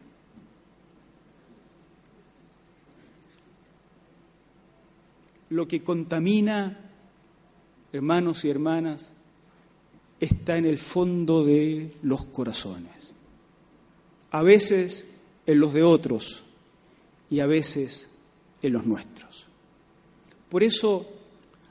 Lo 5.51 5.68
que 5.68 5.85
contamina, 5.85 6.91
hermanos 7.93 8.45
y 8.45 8.51
hermanas, 8.51 9.12
está 10.18 10.57
en 10.57 10.64
el 10.64 10.79
fondo 10.79 11.45
de 11.45 11.93
los 12.03 12.25
corazones. 12.27 13.12
A 14.33 14.43
veces 14.43 15.07
en 15.47 15.61
los 15.61 15.72
de 15.72 15.85
otros 15.85 16.43
y 17.31 17.39
a 17.39 17.47
veces 17.47 18.11
en 18.61 18.72
los 18.72 18.87
nuestros. 18.87 19.47
Por 20.49 20.64
eso 20.64 21.09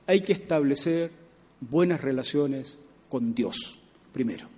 hay 0.07 0.21
que 0.21 0.31
establecer 0.31 1.11
buenas 1.59 1.99
relaciones 1.99 2.79
con 3.09 3.35
Dios, 3.35 3.79
primero. 4.13 4.52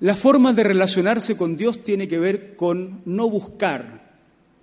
La 0.00 0.14
forma 0.14 0.52
de 0.52 0.62
relacionarse 0.62 1.36
con 1.36 1.56
Dios 1.56 1.82
tiene 1.82 2.06
que 2.06 2.18
ver 2.18 2.54
con 2.54 3.02
no 3.04 3.28
buscar 3.28 4.20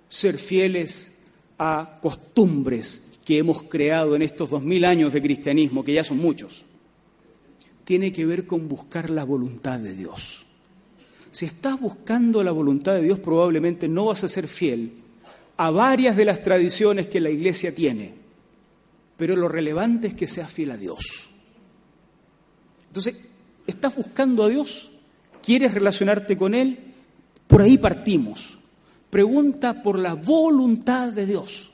ser 0.08 0.38
fieles 0.38 1.12
a 1.58 1.96
costumbres 2.00 3.02
que 3.24 3.38
hemos 3.38 3.64
creado 3.64 4.16
en 4.16 4.22
estos 4.22 4.50
dos 4.50 4.62
mil 4.62 4.84
años 4.84 5.12
de 5.12 5.20
cristianismo, 5.20 5.84
que 5.84 5.92
ya 5.92 6.04
son 6.04 6.18
muchos. 6.18 6.64
Tiene 7.84 8.12
que 8.12 8.24
ver 8.24 8.46
con 8.46 8.68
buscar 8.68 9.10
la 9.10 9.24
voluntad 9.24 9.78
de 9.78 9.94
Dios. 9.94 10.44
Si 11.32 11.44
estás 11.44 11.78
buscando 11.78 12.42
la 12.42 12.52
voluntad 12.52 12.94
de 12.94 13.02
Dios, 13.02 13.18
probablemente 13.20 13.88
no 13.88 14.06
vas 14.06 14.24
a 14.24 14.28
ser 14.28 14.48
fiel 14.48 14.92
a 15.58 15.70
varias 15.70 16.16
de 16.16 16.24
las 16.24 16.42
tradiciones 16.42 17.08
que 17.08 17.20
la 17.20 17.30
Iglesia 17.30 17.74
tiene, 17.74 18.14
pero 19.16 19.36
lo 19.36 19.48
relevante 19.48 20.08
es 20.08 20.14
que 20.14 20.28
seas 20.28 20.50
fiel 20.50 20.70
a 20.70 20.76
Dios. 20.78 21.28
Entonces, 22.86 23.16
¿estás 23.66 23.96
buscando 23.96 24.44
a 24.44 24.48
Dios? 24.48 24.90
¿Quieres 25.46 25.72
relacionarte 25.72 26.36
con 26.36 26.56
Él? 26.56 26.76
Por 27.46 27.62
ahí 27.62 27.78
partimos. 27.78 28.58
Pregunta 29.08 29.80
por 29.80 29.96
la 29.96 30.14
voluntad 30.14 31.12
de 31.12 31.24
Dios. 31.24 31.70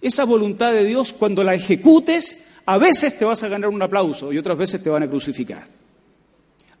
Esa 0.00 0.24
voluntad 0.24 0.72
de 0.72 0.84
Dios, 0.84 1.12
cuando 1.12 1.42
la 1.42 1.56
ejecutes, 1.56 2.38
a 2.66 2.78
veces 2.78 3.18
te 3.18 3.24
vas 3.24 3.42
a 3.42 3.48
ganar 3.48 3.68
un 3.68 3.82
aplauso 3.82 4.32
y 4.32 4.38
otras 4.38 4.56
veces 4.56 4.80
te 4.80 4.90
van 4.90 5.02
a 5.02 5.10
crucificar. 5.10 5.66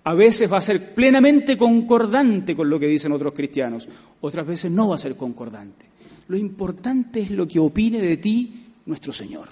A 0.04 0.14
veces 0.14 0.50
va 0.52 0.58
a 0.58 0.62
ser 0.62 0.94
plenamente 0.94 1.56
concordante 1.56 2.54
con 2.54 2.70
lo 2.70 2.78
que 2.78 2.86
dicen 2.86 3.10
otros 3.10 3.34
cristianos, 3.34 3.88
otras 4.20 4.46
veces 4.46 4.70
no 4.70 4.90
va 4.90 4.94
a 4.94 4.98
ser 4.98 5.16
concordante. 5.16 5.86
Lo 6.28 6.36
importante 6.36 7.22
es 7.22 7.32
lo 7.32 7.48
que 7.48 7.58
opine 7.58 8.00
de 8.00 8.18
ti 8.18 8.66
nuestro 8.86 9.12
Señor. 9.12 9.48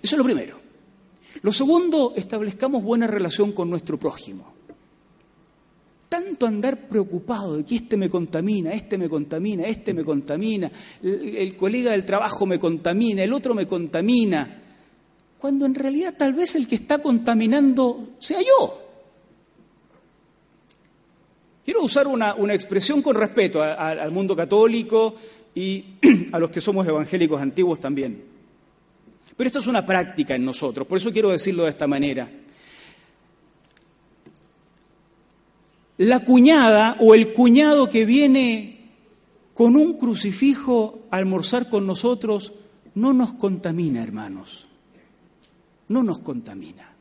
Eso 0.00 0.14
es 0.14 0.18
lo 0.18 0.24
primero. 0.24 0.58
Lo 1.42 1.52
segundo, 1.52 2.14
establezcamos 2.16 2.82
buena 2.82 3.06
relación 3.06 3.52
con 3.52 3.68
nuestro 3.68 3.98
prójimo. 3.98 4.57
Tanto 6.08 6.46
andar 6.46 6.88
preocupado 6.88 7.58
de 7.58 7.64
que 7.64 7.76
este 7.76 7.96
me 7.98 8.08
contamina, 8.08 8.72
este 8.72 8.96
me 8.96 9.10
contamina, 9.10 9.64
este 9.64 9.92
me 9.92 10.04
contamina, 10.04 10.70
el, 11.02 11.54
colega 11.54 11.90
del 11.90 12.06
trabajo 12.06 12.46
me 12.46 12.58
contamina, 12.58 13.22
el 13.22 13.32
otro 13.32 13.54
me 13.54 13.66
contamina, 13.66 14.62
cuando 15.36 15.66
en 15.66 15.74
realidad 15.74 16.14
tal 16.16 16.32
vez 16.32 16.56
el 16.56 16.66
que 16.66 16.76
está 16.76 16.98
contaminando 16.98 18.14
sea 18.18 18.40
yo. 18.40 18.84
Quiero 21.62 21.82
usar 21.82 22.06
una, 22.06 22.34
una 22.36 22.54
expresión 22.54 23.02
con 23.02 23.14
respeto 23.14 23.62
al 23.62 24.10
mundo 24.10 24.34
católico 24.34 25.14
y 25.54 25.84
a 26.32 26.38
los 26.38 26.50
que 26.50 26.62
somos 26.62 26.86
evangélicos 26.86 27.38
antiguos 27.38 27.80
también. 27.80 28.24
Pero 29.36 29.46
esto 29.46 29.58
es 29.58 29.66
una 29.66 29.84
práctica 29.84 30.34
en 30.34 30.44
nosotros, 30.44 30.86
por 30.86 30.96
eso 30.96 31.12
quiero 31.12 31.28
decirlo 31.28 31.64
de 31.64 31.70
esta 31.70 31.86
manera. 31.86 32.30
La 35.98 36.20
cuñada 36.20 36.96
o 37.00 37.14
el 37.14 37.32
cuñado 37.32 37.90
que 37.90 38.04
viene 38.04 38.78
con 39.52 39.76
un 39.76 39.94
crucifijo 39.94 41.00
a 41.10 41.16
almorzar 41.16 41.68
con 41.68 41.86
nosotros 41.86 42.52
no 42.94 43.12
nos 43.12 43.34
contamina, 43.34 44.02
hermanos. 44.02 44.68
No 45.88 46.02
nos 46.02 46.20
contamina. 46.20 46.94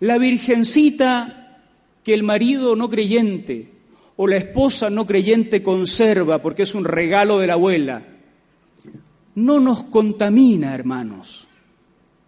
La 0.00 0.18
virgencita 0.18 1.62
que 2.02 2.14
el 2.14 2.22
marido 2.22 2.76
no 2.76 2.88
creyente 2.88 3.72
o 4.16 4.26
la 4.26 4.36
esposa 4.36 4.90
no 4.90 5.06
creyente 5.06 5.62
conserva 5.62 6.40
porque 6.40 6.62
es 6.62 6.74
un 6.74 6.84
regalo 6.84 7.38
de 7.38 7.46
la 7.46 7.54
abuela, 7.54 8.06
no 9.34 9.60
nos 9.60 9.84
contamina, 9.84 10.74
hermanos, 10.74 11.43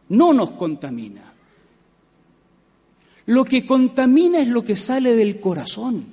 no 0.09 0.33
nos 0.33 0.53
contamina. 0.53 1.33
Lo 3.27 3.45
que 3.45 3.67
contamina 3.67 4.41
es 4.41 4.49
lo 4.49 4.63
que 4.63 4.77
sale 4.77 5.17
del 5.17 5.41
corazón. 5.41 6.07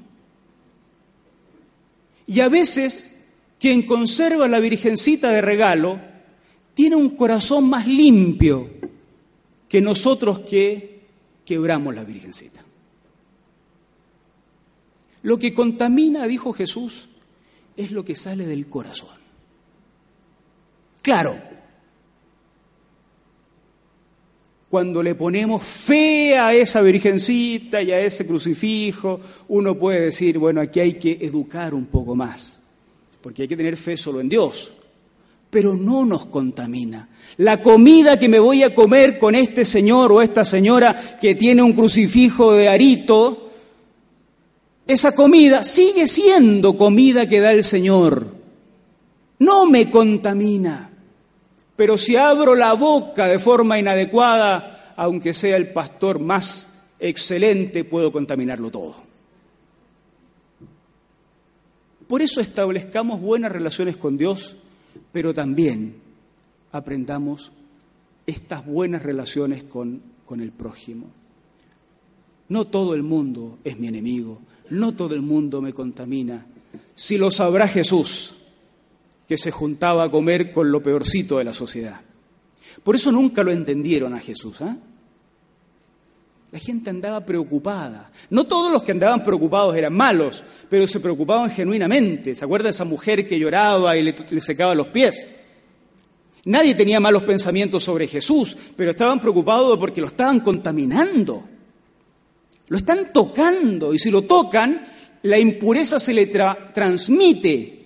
Y 2.26 2.39
a 2.39 2.50
veces 2.50 3.14
quien 3.60 3.84
conserva 3.84 4.48
la 4.48 4.60
virgencita 4.60 5.30
de 5.30 5.41
regalo 5.41 6.00
tiene 6.74 6.96
un 6.96 7.12
corazón 7.12 7.70
más 7.70 7.88
limpio 7.88 8.70
que 9.70 9.82
nosotros 9.82 10.39
que 10.39 11.02
quebramos 11.46 11.94
la 11.94 12.04
virgencita. 12.04 12.64
Lo 15.22 15.38
que 15.38 15.54
contamina, 15.54 16.28
dijo 16.28 16.52
Jesús, 16.52 17.10
es 17.78 17.91
lo 17.91 18.04
que 18.04 18.16
sale 18.16 18.46
del 18.46 18.68
corazón. 18.68 19.24
Claro, 21.02 21.53
cuando 24.74 25.03
le 25.03 25.13
ponemos 25.13 25.61
fe 25.61 26.36
a 26.36 26.51
esa 26.51 26.82
virgencita 26.82 27.84
y 27.84 27.91
a 27.91 27.99
ese 27.99 28.26
crucifijo, 28.26 29.19
uno 29.49 29.78
puede 29.78 30.05
decir, 30.05 30.39
bueno, 30.39 30.61
aquí 30.61 30.80
hay 30.80 30.93
que 30.93 31.11
educar 31.21 31.76
un 31.76 31.86
poco 31.86 32.15
más, 32.15 32.59
porque 33.21 33.43
hay 33.43 33.47
que 33.47 33.55
tener 33.55 33.78
fe 33.78 33.95
solo 33.97 34.19
en 34.19 34.30
Dios, 34.30 34.74
pero 35.51 35.76
no 35.76 36.07
nos 36.07 36.26
contamina. 36.26 37.07
La 37.38 37.61
comida 37.61 38.17
que 38.17 38.28
me 38.28 38.39
voy 38.39 38.63
a 38.63 38.74
comer 38.74 39.19
con 39.19 39.36
este 39.36 39.63
señor 39.63 40.11
o 40.11 40.24
esta 40.24 40.43
señora 40.43 41.19
que 41.21 41.36
tiene 41.36 41.61
un 41.61 41.74
crucifijo 41.74 42.53
de 42.53 42.67
arito, 42.67 43.51
esa 44.88 45.13
comida 45.13 45.63
sigue 45.63 46.07
siendo 46.07 46.78
comida 46.78 47.28
que 47.28 47.41
da 47.41 47.51
el 47.51 47.63
Señor. 47.63 48.26
No 49.38 49.67
me 49.67 49.91
contamina. 49.91 50.93
Pero 51.76 51.97
si 51.97 52.15
abro 52.15 52.55
la 52.55 52.74
boca 52.74 53.28
de 53.28 53.39
forma 53.39 53.80
inadecuada, 53.80 54.93
aunque 54.95 55.34
sea 55.34 55.57
el 55.57 55.74
pastor 55.74 56.19
más 56.19 56.69
excelente, 56.99 57.84
puedo 57.84 58.11
contaminarlo 58.11 58.69
todo. 58.69 58.95
Por 62.07 62.21
eso 62.21 62.41
establezcamos 62.41 63.21
buenas 63.21 63.51
relaciones 63.51 63.97
con 63.97 64.17
Dios, 64.17 64.55
pero 65.11 65.34
también 65.34 65.95
aprendamos 66.71 67.51
estas 68.28 68.65
buenas 68.65 69.01
relaciones 69.01 69.63
con, 69.63 70.01
con 70.26 70.41
el 70.41 70.51
prójimo. 70.51 71.07
No 72.49 72.65
todo 72.65 72.93
el 72.93 73.03
mundo 73.03 73.57
es 73.63 73.80
mi 73.80 73.88
enemigo, 73.88 74.39
no 74.69 74.93
todo 74.93 75.15
el 75.15 75.21
mundo 75.21 75.61
me 75.61 75.74
contamina. 75.74 76.45
Si 76.93 77.17
lo 77.17 77.32
sabrá 77.32 77.67
Jesús, 77.67 78.36
que 79.28 79.38
se 79.38 79.51
juntaba 79.51 80.03
a 80.03 80.11
comer 80.11 80.51
con 80.51 80.71
lo 80.71 80.84
peorcito 80.84 81.38
de 81.38 81.43
la 81.43 81.53
sociedad. 81.53 82.01
Por 82.84 82.95
eso 82.95 83.11
nunca 83.11 83.43
lo 83.43 83.51
entendieron 83.51 84.13
a 84.13 84.19
Jesús. 84.19 84.61
¿eh? 84.61 84.76
La 86.51 86.59
gente 86.59 86.89
andaba 86.89 87.26
preocupada. 87.26 88.11
No 88.30 88.43
todos 88.43 88.71
los 88.71 88.84
que 88.84 88.91
andaban 88.91 89.24
preocupados 89.24 89.76
eran 89.76 89.93
malos, 89.93 90.43
pero 90.69 90.88
se 90.88 90.99
preocupaban 90.99 91.49
genuinamente. 91.49 92.36
¿Se 92.36 92.45
acuerda 92.45 92.65
de 92.65 92.71
esa 92.71 92.86
mujer 92.86 93.28
que 93.28 93.39
lloraba 93.39 93.97
y 93.97 94.03
le, 94.03 94.41
secaba 94.41 94.76
los 94.76 94.88
pies? 94.88 95.28
Nadie 96.45 96.76
tenía 96.76 96.99
malos 96.99 97.24
pensamientos 97.24 97.84
sobre 97.84 98.07
Jesús, 98.07 98.55
pero 98.76 98.91
estaban 98.91 99.19
preocupados 99.19 99.80
porque 99.80 100.01
lo 100.01 100.07
estaban 100.07 100.41
contaminando. 100.41 101.43
Lo 102.67 102.78
están 102.78 103.11
tocando 103.11 103.93
y 103.93 103.97
si 103.97 104.11
lo 104.11 104.24
tocan, 104.24 104.86
la 105.24 105.39
impureza 105.39 105.99
se 105.99 106.13
le 106.13 106.28
tra 106.28 106.71
transmite. 106.74 107.82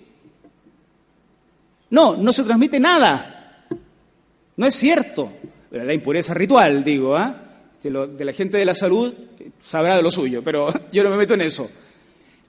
No, 1.90 2.16
no 2.16 2.32
se 2.32 2.42
transmite 2.42 2.78
nada. 2.78 3.66
No 4.56 4.66
es 4.66 4.74
cierto. 4.74 5.32
La 5.70 5.92
impureza 5.92 6.34
ritual, 6.34 6.84
digo, 6.84 7.16
¿ah? 7.16 7.44
De, 7.82 7.90
de 8.08 8.24
la 8.24 8.32
gente 8.32 8.56
de 8.56 8.64
la 8.64 8.74
salud 8.74 9.14
sabrá 9.60 9.96
de 9.96 10.02
lo 10.02 10.10
suyo, 10.10 10.42
pero 10.42 10.72
yo 10.92 11.04
no 11.04 11.10
me 11.10 11.16
meto 11.16 11.34
en 11.34 11.42
eso. 11.42 11.68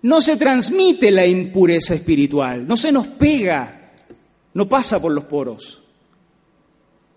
No 0.01 0.21
se 0.21 0.37
transmite 0.37 1.11
la 1.11 1.25
impureza 1.25 1.93
espiritual, 1.93 2.65
no 2.65 2.77
se 2.77 2.91
nos 2.91 3.07
pega, 3.07 3.93
no 4.53 4.69
pasa 4.69 5.01
por 5.01 5.11
los 5.11 5.25
poros. 5.25 5.83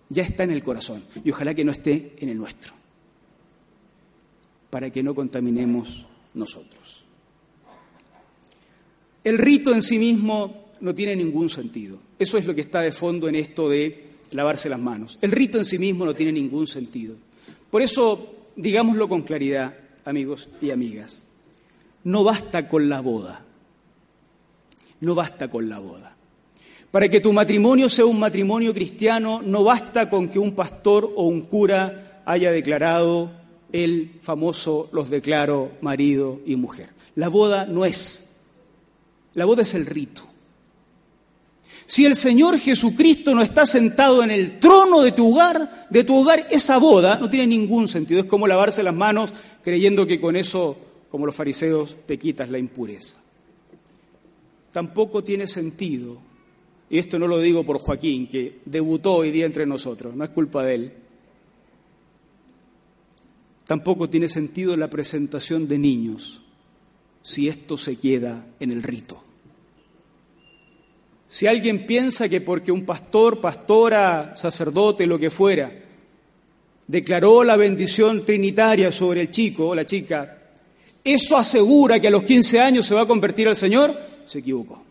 Ya 0.09 0.23
está 0.23 0.43
en 0.43 0.51
el 0.51 0.61
corazón 0.61 1.03
y 1.23 1.31
ojalá 1.31 1.53
que 1.53 1.63
no 1.63 1.71
esté 1.71 2.15
en 2.19 2.29
el 2.29 2.37
nuestro, 2.37 2.73
para 4.69 4.89
que 4.91 5.01
no 5.01 5.15
contaminemos 5.15 6.05
nosotros. 6.33 7.05
El 9.23 9.37
rito 9.37 9.73
en 9.73 9.81
sí 9.81 9.97
mismo 9.97 10.62
no 10.83 10.93
tiene 10.93 11.15
ningún 11.15 11.49
sentido. 11.49 11.97
Eso 12.19 12.37
es 12.37 12.45
lo 12.45 12.53
que 12.53 12.59
está 12.59 12.81
de 12.81 12.91
fondo 12.91 13.29
en 13.29 13.35
esto 13.35 13.69
de 13.69 14.03
lavarse 14.31 14.67
las 14.67 14.81
manos. 14.81 15.17
El 15.21 15.31
rito 15.31 15.57
en 15.57 15.63
sí 15.63 15.79
mismo 15.79 16.05
no 16.05 16.13
tiene 16.13 16.33
ningún 16.33 16.67
sentido. 16.67 17.15
Por 17.71 17.81
eso, 17.81 18.49
digámoslo 18.57 19.07
con 19.07 19.21
claridad, 19.21 19.77
amigos 20.03 20.49
y 20.61 20.71
amigas, 20.71 21.21
no 22.03 22.25
basta 22.25 22.67
con 22.67 22.89
la 22.89 22.99
boda. 22.99 23.45
No 24.99 25.15
basta 25.15 25.47
con 25.47 25.69
la 25.69 25.79
boda. 25.79 26.17
Para 26.91 27.07
que 27.07 27.21
tu 27.21 27.31
matrimonio 27.31 27.87
sea 27.87 28.05
un 28.05 28.19
matrimonio 28.19 28.73
cristiano, 28.73 29.41
no 29.41 29.63
basta 29.63 30.09
con 30.09 30.27
que 30.27 30.37
un 30.37 30.53
pastor 30.53 31.09
o 31.15 31.27
un 31.27 31.43
cura 31.43 32.21
haya 32.25 32.51
declarado 32.51 33.31
el 33.71 34.17
famoso 34.19 34.89
los 34.91 35.09
declaro 35.09 35.71
marido 35.79 36.41
y 36.45 36.57
mujer. 36.57 36.89
La 37.15 37.29
boda 37.29 37.67
no 37.67 37.85
es 37.85 38.31
la 39.33 39.45
boda 39.45 39.61
es 39.61 39.73
el 39.75 39.85
rito. 39.85 40.32
Si 41.85 42.05
el 42.05 42.15
Señor 42.15 42.57
Jesucristo 42.57 43.35
no 43.35 43.41
está 43.41 43.65
sentado 43.65 44.23
en 44.23 44.31
el 44.31 44.59
trono 44.59 45.01
de 45.01 45.11
tu 45.11 45.31
hogar, 45.31 45.87
de 45.89 46.03
tu 46.03 46.15
hogar, 46.15 46.47
esa 46.49 46.77
boda 46.77 47.17
no 47.19 47.29
tiene 47.29 47.47
ningún 47.47 47.87
sentido. 47.87 48.21
Es 48.21 48.25
como 48.25 48.47
lavarse 48.47 48.83
las 48.83 48.95
manos 48.95 49.33
creyendo 49.61 50.07
que 50.07 50.19
con 50.19 50.35
eso, 50.35 50.77
como 51.09 51.25
los 51.25 51.35
fariseos, 51.35 51.97
te 52.05 52.17
quitas 52.17 52.49
la 52.49 52.57
impureza. 52.57 53.17
Tampoco 54.71 55.23
tiene 55.23 55.47
sentido, 55.47 56.17
y 56.89 56.97
esto 56.97 57.19
no 57.19 57.27
lo 57.27 57.39
digo 57.39 57.63
por 57.63 57.77
Joaquín, 57.77 58.27
que 58.27 58.61
debutó 58.65 59.15
hoy 59.15 59.31
día 59.31 59.45
entre 59.45 59.65
nosotros, 59.65 60.15
no 60.15 60.23
es 60.23 60.31
culpa 60.31 60.63
de 60.63 60.75
él. 60.75 60.93
Tampoco 63.65 64.09
tiene 64.09 64.27
sentido 64.29 64.75
la 64.75 64.89
presentación 64.89 65.67
de 65.67 65.77
niños 65.77 66.41
si 67.21 67.47
esto 67.47 67.77
se 67.77 67.95
queda 67.95 68.45
en 68.59 68.71
el 68.71 68.83
rito. 68.83 69.23
Si 71.33 71.47
alguien 71.47 71.87
piensa 71.87 72.29
que 72.29 72.41
porque 72.41 72.71
un 72.71 72.85
pastor, 72.85 73.41
pastora, 73.41 74.35
sacerdote, 74.35 75.07
lo 75.07 75.17
que 75.17 75.31
fuera, 75.31 75.71
declaró 76.85 77.43
la 77.43 77.55
bendición 77.55 78.23
trinitaria 78.23 78.91
sobre 78.91 79.21
el 79.21 79.31
chico 79.31 79.69
o 79.69 79.73
la 79.73 79.83
chica, 79.83 80.37
eso 81.03 81.35
asegura 81.35 81.99
que 81.99 82.09
a 82.09 82.11
los 82.11 82.21
15 82.21 82.59
años 82.59 82.85
se 82.85 82.93
va 82.93 83.01
a 83.01 83.07
convertir 83.07 83.47
al 83.47 83.55
Señor, 83.55 83.99
se 84.27 84.37
equivocó. 84.37 84.83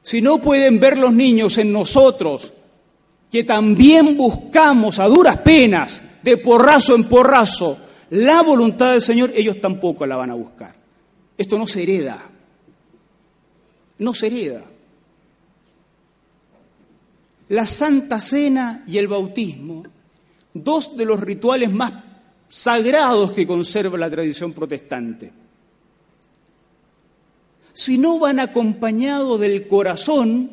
Si 0.00 0.22
no 0.22 0.40
pueden 0.40 0.80
ver 0.80 0.96
los 0.96 1.12
niños 1.12 1.58
en 1.58 1.70
nosotros, 1.70 2.50
que 3.30 3.44
también 3.44 4.16
buscamos 4.16 4.98
a 4.98 5.08
duras 5.08 5.36
penas, 5.42 6.00
de 6.22 6.38
porrazo 6.38 6.94
en 6.94 7.04
porrazo, 7.04 7.76
la 8.08 8.40
voluntad 8.40 8.92
del 8.92 9.02
Señor, 9.02 9.30
ellos 9.34 9.60
tampoco 9.60 10.06
la 10.06 10.16
van 10.16 10.30
a 10.30 10.34
buscar. 10.34 10.74
Esto 11.36 11.58
no 11.58 11.66
se 11.66 11.82
hereda, 11.82 12.30
no 13.98 14.14
se 14.14 14.26
hereda. 14.28 14.64
La 17.48 17.66
Santa 17.66 18.20
Cena 18.20 18.84
y 18.86 18.98
el 18.98 19.08
bautismo, 19.08 19.84
dos 20.52 20.96
de 20.96 21.04
los 21.04 21.20
rituales 21.20 21.70
más 21.72 21.92
sagrados 22.48 23.32
que 23.32 23.46
conserva 23.46 23.98
la 23.98 24.10
tradición 24.10 24.52
protestante. 24.52 25.32
Si 27.72 27.96
no 27.96 28.18
van 28.18 28.40
acompañados 28.40 29.40
del 29.40 29.68
corazón, 29.68 30.50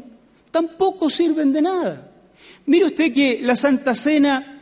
tampoco 0.51 1.09
sirven 1.09 1.51
de 1.51 1.61
nada. 1.61 2.11
Mire 2.65 2.85
usted 2.85 3.13
que 3.13 3.39
la 3.41 3.55
Santa 3.55 3.95
Cena 3.95 4.55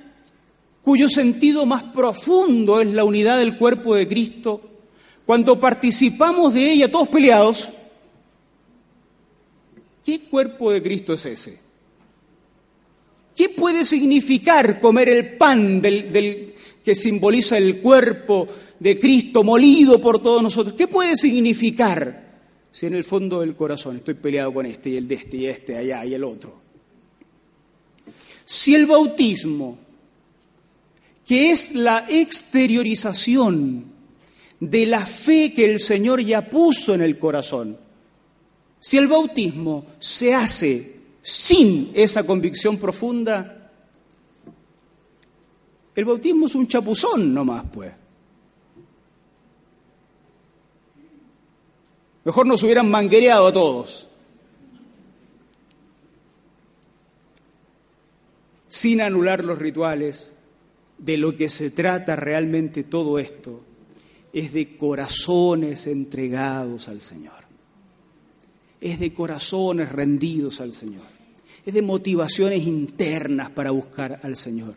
cuyo 0.84 1.08
sentido 1.08 1.66
más 1.66 1.82
profundo 1.84 2.82
es 2.82 2.90
la 2.90 3.06
unidad 3.06 3.38
del 3.40 3.58
cuerpo 3.58 3.96
de 3.96 4.08
Cristo, 4.08 4.62
cuando 5.26 5.60
participamos 5.60 6.54
de 6.54 6.74
ella 6.74 6.92
todos 6.92 7.08
peleados, 7.08 7.70
¿qué 10.04 10.22
cuerpo 10.22 10.72
de 10.72 10.82
Cristo 10.82 11.14
es 11.14 11.26
ese? 11.26 11.60
¿Qué 13.36 13.50
puede 13.50 13.84
significar 13.86 14.80
comer 14.80 15.10
el 15.10 15.38
pan 15.38 15.82
del, 15.82 16.54
que 16.84 16.96
simboliza 16.96 17.58
el 17.58 17.78
cuerpo 17.78 18.48
de 18.80 19.00
Cristo 19.00 19.44
molido 19.44 20.00
por 20.00 20.22
todos 20.22 20.44
nosotros? 20.44 20.76
¿Qué 20.76 20.88
puede 20.88 21.18
significar 21.18 22.42
si 22.72 22.86
en 22.86 22.96
el 22.96 23.04
fondo 23.04 23.40
del 23.40 23.56
corazón 23.56 23.98
estoy 23.98 24.14
peleado 24.16 24.54
con 24.54 24.66
este 24.66 24.92
y 24.92 24.98
el 24.98 25.08
de 25.08 25.16
este 25.16 25.38
y 25.38 25.46
este 25.48 25.78
allá 25.78 26.06
y 26.06 26.14
el 26.14 26.24
otro? 26.24 26.62
Si 28.46 28.76
el 28.76 28.86
bautismo 28.86 29.80
que 31.26 31.52
es 31.52 31.74
la 31.74 32.06
exteriorización 32.10 33.86
de 34.60 34.86
la 34.86 35.06
fe 35.06 35.54
que 35.54 35.66
el 35.66 35.80
Señor 35.80 36.22
ya 36.22 36.50
puso 36.50 36.94
en 36.94 37.02
el 37.02 37.18
corazón. 37.18 37.78
Si 38.84 38.98
el 38.98 39.08
bautismo 39.08 39.86
se 39.98 40.34
hace 40.34 41.00
sin 41.22 41.92
esa 41.94 42.26
convicción 42.26 42.78
profunda, 42.78 43.72
el 45.96 46.04
bautismo 46.04 46.48
es 46.48 46.56
un 46.56 46.68
chapuzón 46.68 47.34
nomás, 47.34 47.64
pues. 47.72 47.94
Mejor 52.26 52.46
nos 52.46 52.62
hubieran 52.64 52.92
manguereado 52.92 53.48
a 53.48 53.54
todos. 53.54 54.10
Sin 58.68 59.00
anular 59.00 59.46
los 59.46 59.60
rituales, 59.60 60.36
de 60.98 61.16
lo 61.16 61.38
que 61.38 61.48
se 61.48 61.72
trata 61.72 62.18
realmente 62.18 62.84
todo 62.84 63.18
esto 63.18 63.62
es 64.34 64.52
de 64.52 64.76
corazones 64.76 65.88
entregados 65.88 66.90
al 66.90 67.00
Señor. 67.00 67.53
Es 68.84 69.00
de 69.00 69.14
corazones 69.14 69.90
rendidos 69.94 70.60
al 70.60 70.74
Señor. 70.74 71.06
Es 71.66 71.74
de 71.74 71.82
motivaciones 71.82 72.68
internas 72.68 73.50
para 73.50 73.72
buscar 73.72 74.20
al 74.24 74.36
Señor. 74.36 74.76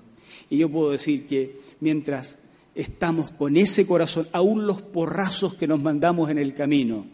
Y 0.49 0.59
yo 0.59 0.71
puedo 0.71 0.93
decir 0.93 1.27
que 1.27 1.59
mientras 1.81 2.39
estamos 2.77 3.33
con 3.33 3.57
ese 3.57 3.85
corazón, 3.85 4.29
aún 4.31 4.65
los 4.65 4.81
porrazos 4.81 5.57
que 5.57 5.67
nos 5.67 5.83
mandamos 5.83 6.31
en 6.31 6.39
el 6.39 6.55
camino 6.55 7.05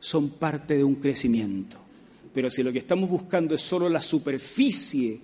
son 0.00 0.30
parte 0.30 0.76
de 0.76 0.82
un 0.82 0.96
crecimiento. 0.96 1.78
Pero 2.34 2.50
si 2.50 2.64
lo 2.64 2.72
que 2.72 2.80
estamos 2.80 3.08
buscando 3.08 3.54
es 3.54 3.62
solo 3.62 3.88
la 3.88 4.02
superficie 4.02 5.20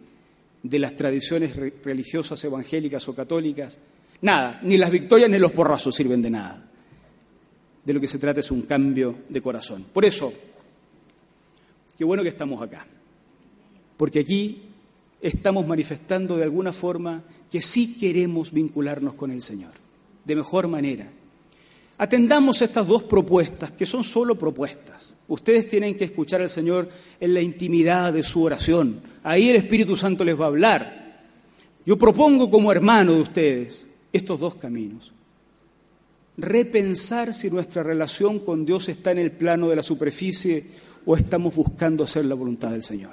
de 0.65 0.79
las 0.79 0.97
tradiciones 0.97 1.55
religiosas 1.83 2.43
evangélicas 2.45 3.07
o 3.09 3.15
católicas. 3.15 3.79
Nada, 4.23 4.61
ni 4.63 4.79
las 4.79 4.91
victorias 4.91 5.29
ni 5.29 5.39
los 5.39 5.53
porrazos 5.53 5.95
sirven 5.95 6.23
de 6.23 6.31
nada. 6.31 6.71
De 7.85 7.93
lo 7.93 8.01
que 8.01 8.09
se 8.09 8.19
trata 8.19 8.41
es 8.41 8.51
un 8.51 8.63
cambio 8.63 9.17
de 9.29 9.43
corazón. 9.43 9.85
Por 9.93 10.05
eso, 10.05 10.33
qué 11.97 12.05
bueno 12.05 12.23
que 12.23 12.31
estamos 12.31 12.63
acá, 12.63 12.87
porque 13.97 14.21
aquí 14.21 14.63
estamos 15.21 15.67
manifestando 15.67 16.37
de 16.37 16.45
alguna 16.45 16.73
forma 16.73 17.23
que 17.51 17.63
sí 17.63 17.97
queremos 17.97 18.53
vincularnos 18.53 19.15
con 19.15 19.31
el 19.31 19.43
Señor, 19.43 19.73
de 20.25 20.37
mejor 20.37 20.69
manera. 20.69 21.09
Atendamos 21.97 22.61
estas 22.61 22.87
dos 22.87 23.05
propuestas, 23.05 23.71
que 23.71 23.87
son 23.87 24.03
solo 24.03 24.37
propuestas. 24.37 25.15
Ustedes 25.29 25.69
tienen 25.69 25.97
que 25.97 26.05
escuchar 26.05 26.43
al 26.43 26.51
Señor 26.51 26.89
en 27.21 27.33
la 27.33 27.41
intimidad 27.41 28.13
de 28.13 28.23
su 28.23 28.43
oración. 28.43 29.01
Ahí 29.23 29.49
el 29.49 29.57
Espíritu 29.57 29.97
Santo 29.97 30.25
les 30.25 30.39
va 30.39 30.47
a 30.47 30.49
hablar. 30.49 31.23
Yo 31.87 31.97
propongo 31.97 32.51
como 32.51 32.73
hermano 32.73 33.13
de 33.13 33.21
ustedes 33.21 33.87
estos 34.13 34.41
dos 34.41 34.57
caminos. 34.57 35.13
Repensar 36.37 37.33
si 37.33 37.51
nuestra 37.51 37.83
relación 37.83 38.41
con 38.41 38.67
Dios 38.67 38.89
está 38.89 39.13
en 39.13 39.19
el 39.19 39.33
plano 39.33 39.69
de 39.69 39.77
la 39.77 39.83
superficie 39.83 40.67
o 41.07 41.17
estamos 41.17 41.55
buscando 41.55 42.05
hacer 42.05 42.25
la 42.25 42.35
voluntad 42.35 42.71
del 42.71 42.83
Señor. 42.83 43.13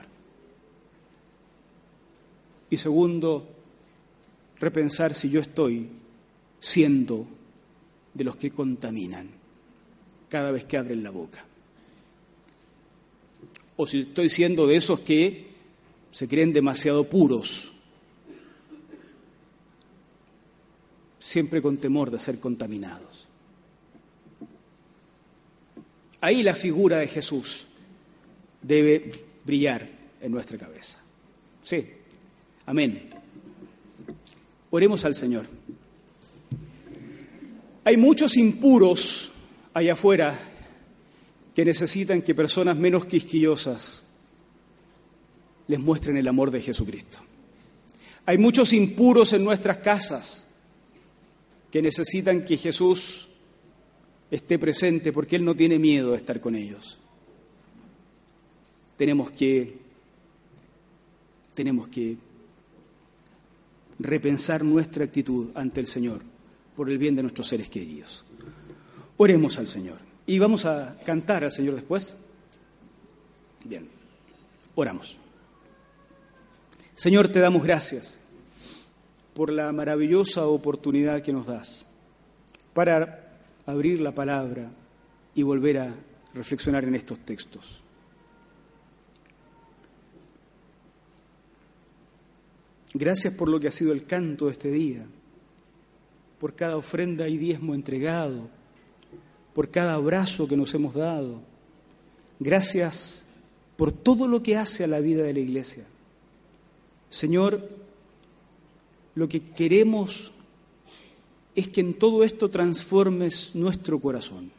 Y 2.69 2.77
segundo, 2.77 3.47
repensar 4.59 5.13
si 5.13 5.29
yo 5.29 5.41
estoy 5.41 5.89
siendo 6.59 7.27
de 8.13 8.23
los 8.23 8.37
que 8.37 8.51
contaminan 8.51 9.29
cada 10.29 10.51
vez 10.51 10.65
que 10.65 10.77
abren 10.77 11.03
la 11.03 11.09
boca. 11.09 11.43
O 13.75 13.85
si 13.85 14.01
estoy 14.01 14.29
siendo 14.29 14.67
de 14.67 14.77
esos 14.77 15.01
que 15.01 15.51
se 16.11 16.27
creen 16.27 16.53
demasiado 16.53 17.03
puros, 17.03 17.73
siempre 21.21 21.61
con 21.61 21.77
temor 21.77 22.09
de 22.11 22.19
ser 22.19 22.39
contaminados. 22.39 23.27
Ahí 26.19 26.43
la 26.43 26.55
figura 26.55 26.97
de 26.97 27.07
Jesús 27.07 27.67
debe 28.61 29.23
brillar 29.45 29.87
en 30.19 30.31
nuestra 30.31 30.57
cabeza. 30.57 30.99
Sí, 31.63 31.87
amén. 32.65 33.09
Oremos 34.71 35.05
al 35.05 35.15
Señor. 35.15 35.45
Hay 37.83 37.97
muchos 37.97 38.35
impuros 38.37 39.31
allá 39.73 39.93
afuera 39.93 40.37
que 41.55 41.65
necesitan 41.65 42.21
que 42.21 42.35
personas 42.35 42.77
menos 42.77 43.05
quisquillosas 43.05 44.03
les 45.67 45.79
muestren 45.79 46.17
el 46.17 46.27
amor 46.27 46.51
de 46.51 46.61
Jesucristo. 46.61 47.19
Hay 48.25 48.37
muchos 48.37 48.73
impuros 48.73 49.33
en 49.33 49.43
nuestras 49.43 49.77
casas 49.77 50.45
que 51.71 51.81
necesitan 51.81 52.43
que 52.43 52.57
Jesús 52.57 53.29
esté 54.29 54.59
presente 54.59 55.13
porque 55.13 55.37
Él 55.37 55.45
no 55.45 55.55
tiene 55.55 55.79
miedo 55.79 56.11
de 56.11 56.17
estar 56.17 56.41
con 56.41 56.55
ellos. 56.55 56.99
Tenemos 58.97 59.31
que, 59.31 59.77
tenemos 61.55 61.87
que 61.87 62.17
repensar 63.99 64.63
nuestra 64.63 65.05
actitud 65.05 65.51
ante 65.55 65.79
el 65.79 65.87
Señor 65.87 66.21
por 66.75 66.89
el 66.89 66.97
bien 66.97 67.15
de 67.15 67.23
nuestros 67.23 67.47
seres 67.47 67.69
queridos. 67.69 68.25
Oremos 69.17 69.57
al 69.57 69.67
Señor. 69.67 69.99
Y 70.25 70.39
vamos 70.39 70.65
a 70.65 70.97
cantar 71.05 71.43
al 71.43 71.51
Señor 71.51 71.75
después. 71.75 72.15
Bien, 73.63 73.87
oramos. 74.75 75.17
Señor, 76.95 77.29
te 77.29 77.39
damos 77.39 77.63
gracias 77.63 78.20
por 79.41 79.51
la 79.51 79.71
maravillosa 79.71 80.45
oportunidad 80.45 81.23
que 81.23 81.33
nos 81.33 81.47
das 81.47 81.83
para 82.75 83.39
abrir 83.65 83.99
la 83.99 84.13
palabra 84.13 84.69
y 85.33 85.41
volver 85.41 85.79
a 85.79 85.95
reflexionar 86.35 86.83
en 86.83 86.93
estos 86.93 87.17
textos. 87.21 87.81
Gracias 92.93 93.33
por 93.33 93.49
lo 93.49 93.59
que 93.59 93.67
ha 93.67 93.71
sido 93.71 93.93
el 93.93 94.05
canto 94.05 94.45
de 94.45 94.51
este 94.51 94.69
día, 94.69 95.07
por 96.37 96.53
cada 96.53 96.77
ofrenda 96.77 97.27
y 97.27 97.39
diezmo 97.39 97.73
entregado, 97.73 98.47
por 99.55 99.71
cada 99.71 99.95
abrazo 99.95 100.47
que 100.47 100.55
nos 100.55 100.71
hemos 100.75 100.93
dado. 100.93 101.41
Gracias 102.39 103.25
por 103.75 103.91
todo 103.91 104.27
lo 104.27 104.43
que 104.43 104.55
hace 104.55 104.83
a 104.83 104.87
la 104.87 104.99
vida 104.99 105.23
de 105.23 105.33
la 105.33 105.39
iglesia. 105.39 105.85
Señor, 107.09 107.81
lo 109.15 109.27
que 109.27 109.41
queremos 109.51 110.31
es 111.55 111.67
que 111.67 111.81
en 111.81 111.95
todo 111.95 112.23
esto 112.23 112.49
transformes 112.49 113.51
nuestro 113.55 113.99
corazón, 113.99 114.51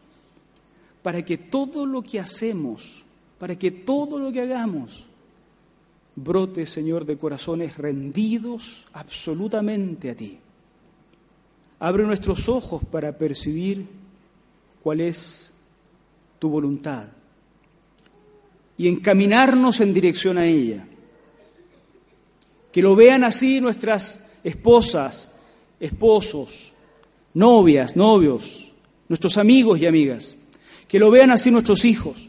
para 1.03 1.25
que 1.25 1.39
todo 1.39 1.87
lo 1.87 2.03
que 2.03 2.21
hacemos, 2.21 3.03
para 3.39 3.59
que 3.59 3.71
todo 3.71 4.19
lo 4.19 4.31
que 4.31 4.43
hagamos, 4.43 5.07
brote, 6.15 6.67
Señor, 6.67 7.07
de 7.07 7.17
corazones 7.17 7.79
rendidos 7.79 8.87
absolutamente 8.93 10.11
a 10.11 10.15
ti. 10.15 10.39
Abre 11.79 12.05
nuestros 12.05 12.49
ojos 12.49 12.85
para 12.85 13.17
percibir 13.17 13.87
cuál 14.83 15.01
es 15.01 15.53
tu 16.39 16.49
voluntad 16.49 17.09
y 18.77 18.89
encaminarnos 18.89 19.81
en 19.81 19.95
dirección 19.95 20.39
a 20.39 20.47
ella. 20.47 20.87
Que 22.71 22.83
lo 22.83 22.97
vean 22.97 23.25
así 23.25 23.61
nuestras 23.61 24.25
esposas, 24.45 25.31
esposos, 25.81 26.73
novias, 27.35 27.97
novios, 27.97 28.73
nuestros 29.09 29.37
amigos 29.37 29.81
y 29.81 29.87
amigas. 29.87 30.37
Que 30.89 30.99
lo 30.99 31.11
vean 31.11 31.31
así 31.31 31.51
nuestros 31.51 31.85
hijos, 31.85 32.29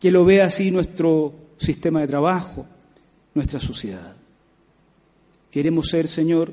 que 0.00 0.10
lo 0.10 0.24
vea 0.24 0.46
así 0.46 0.70
nuestro 0.70 1.34
sistema 1.58 2.00
de 2.00 2.08
trabajo, 2.08 2.66
nuestra 3.34 3.60
sociedad. 3.60 4.16
Queremos 5.50 5.88
ser, 5.88 6.08
Señor, 6.08 6.52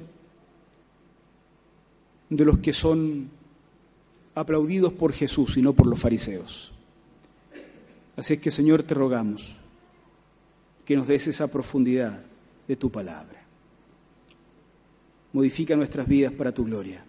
de 2.30 2.45
los 2.45 2.60
que 2.60 2.74
son 2.74 3.30
aplaudidos 4.34 4.93
por 4.93 5.14
Jesús 5.14 5.58
y 5.58 5.62
no 5.62 5.74
por 5.74 5.88
los 5.88 5.99
fariseos. 5.99 6.74
Así 8.18 8.34
es 8.34 8.39
que, 8.39 8.51
Señor, 8.51 8.84
te 8.84 8.93
rogamos 8.93 9.56
que 10.86 10.95
nos 10.95 11.08
des 11.08 11.28
esa 11.28 11.47
profundidad 11.47 12.24
de 12.68 12.76
tu 12.76 12.91
palabra. 12.91 13.44
Modifica 15.36 15.75
nuestras 15.75 16.07
vidas 16.07 16.31
para 16.31 16.53
tu 16.53 16.63
gloria. 16.63 17.03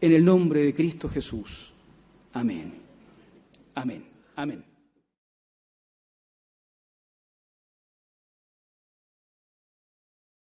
En 0.00 0.12
el 0.12 0.24
nombre 0.24 0.64
de 0.64 0.74
Cristo 0.74 1.08
Jesús. 1.08 1.72
Amén. 2.32 2.74
Amén. 3.76 4.04
Amén. 4.34 4.73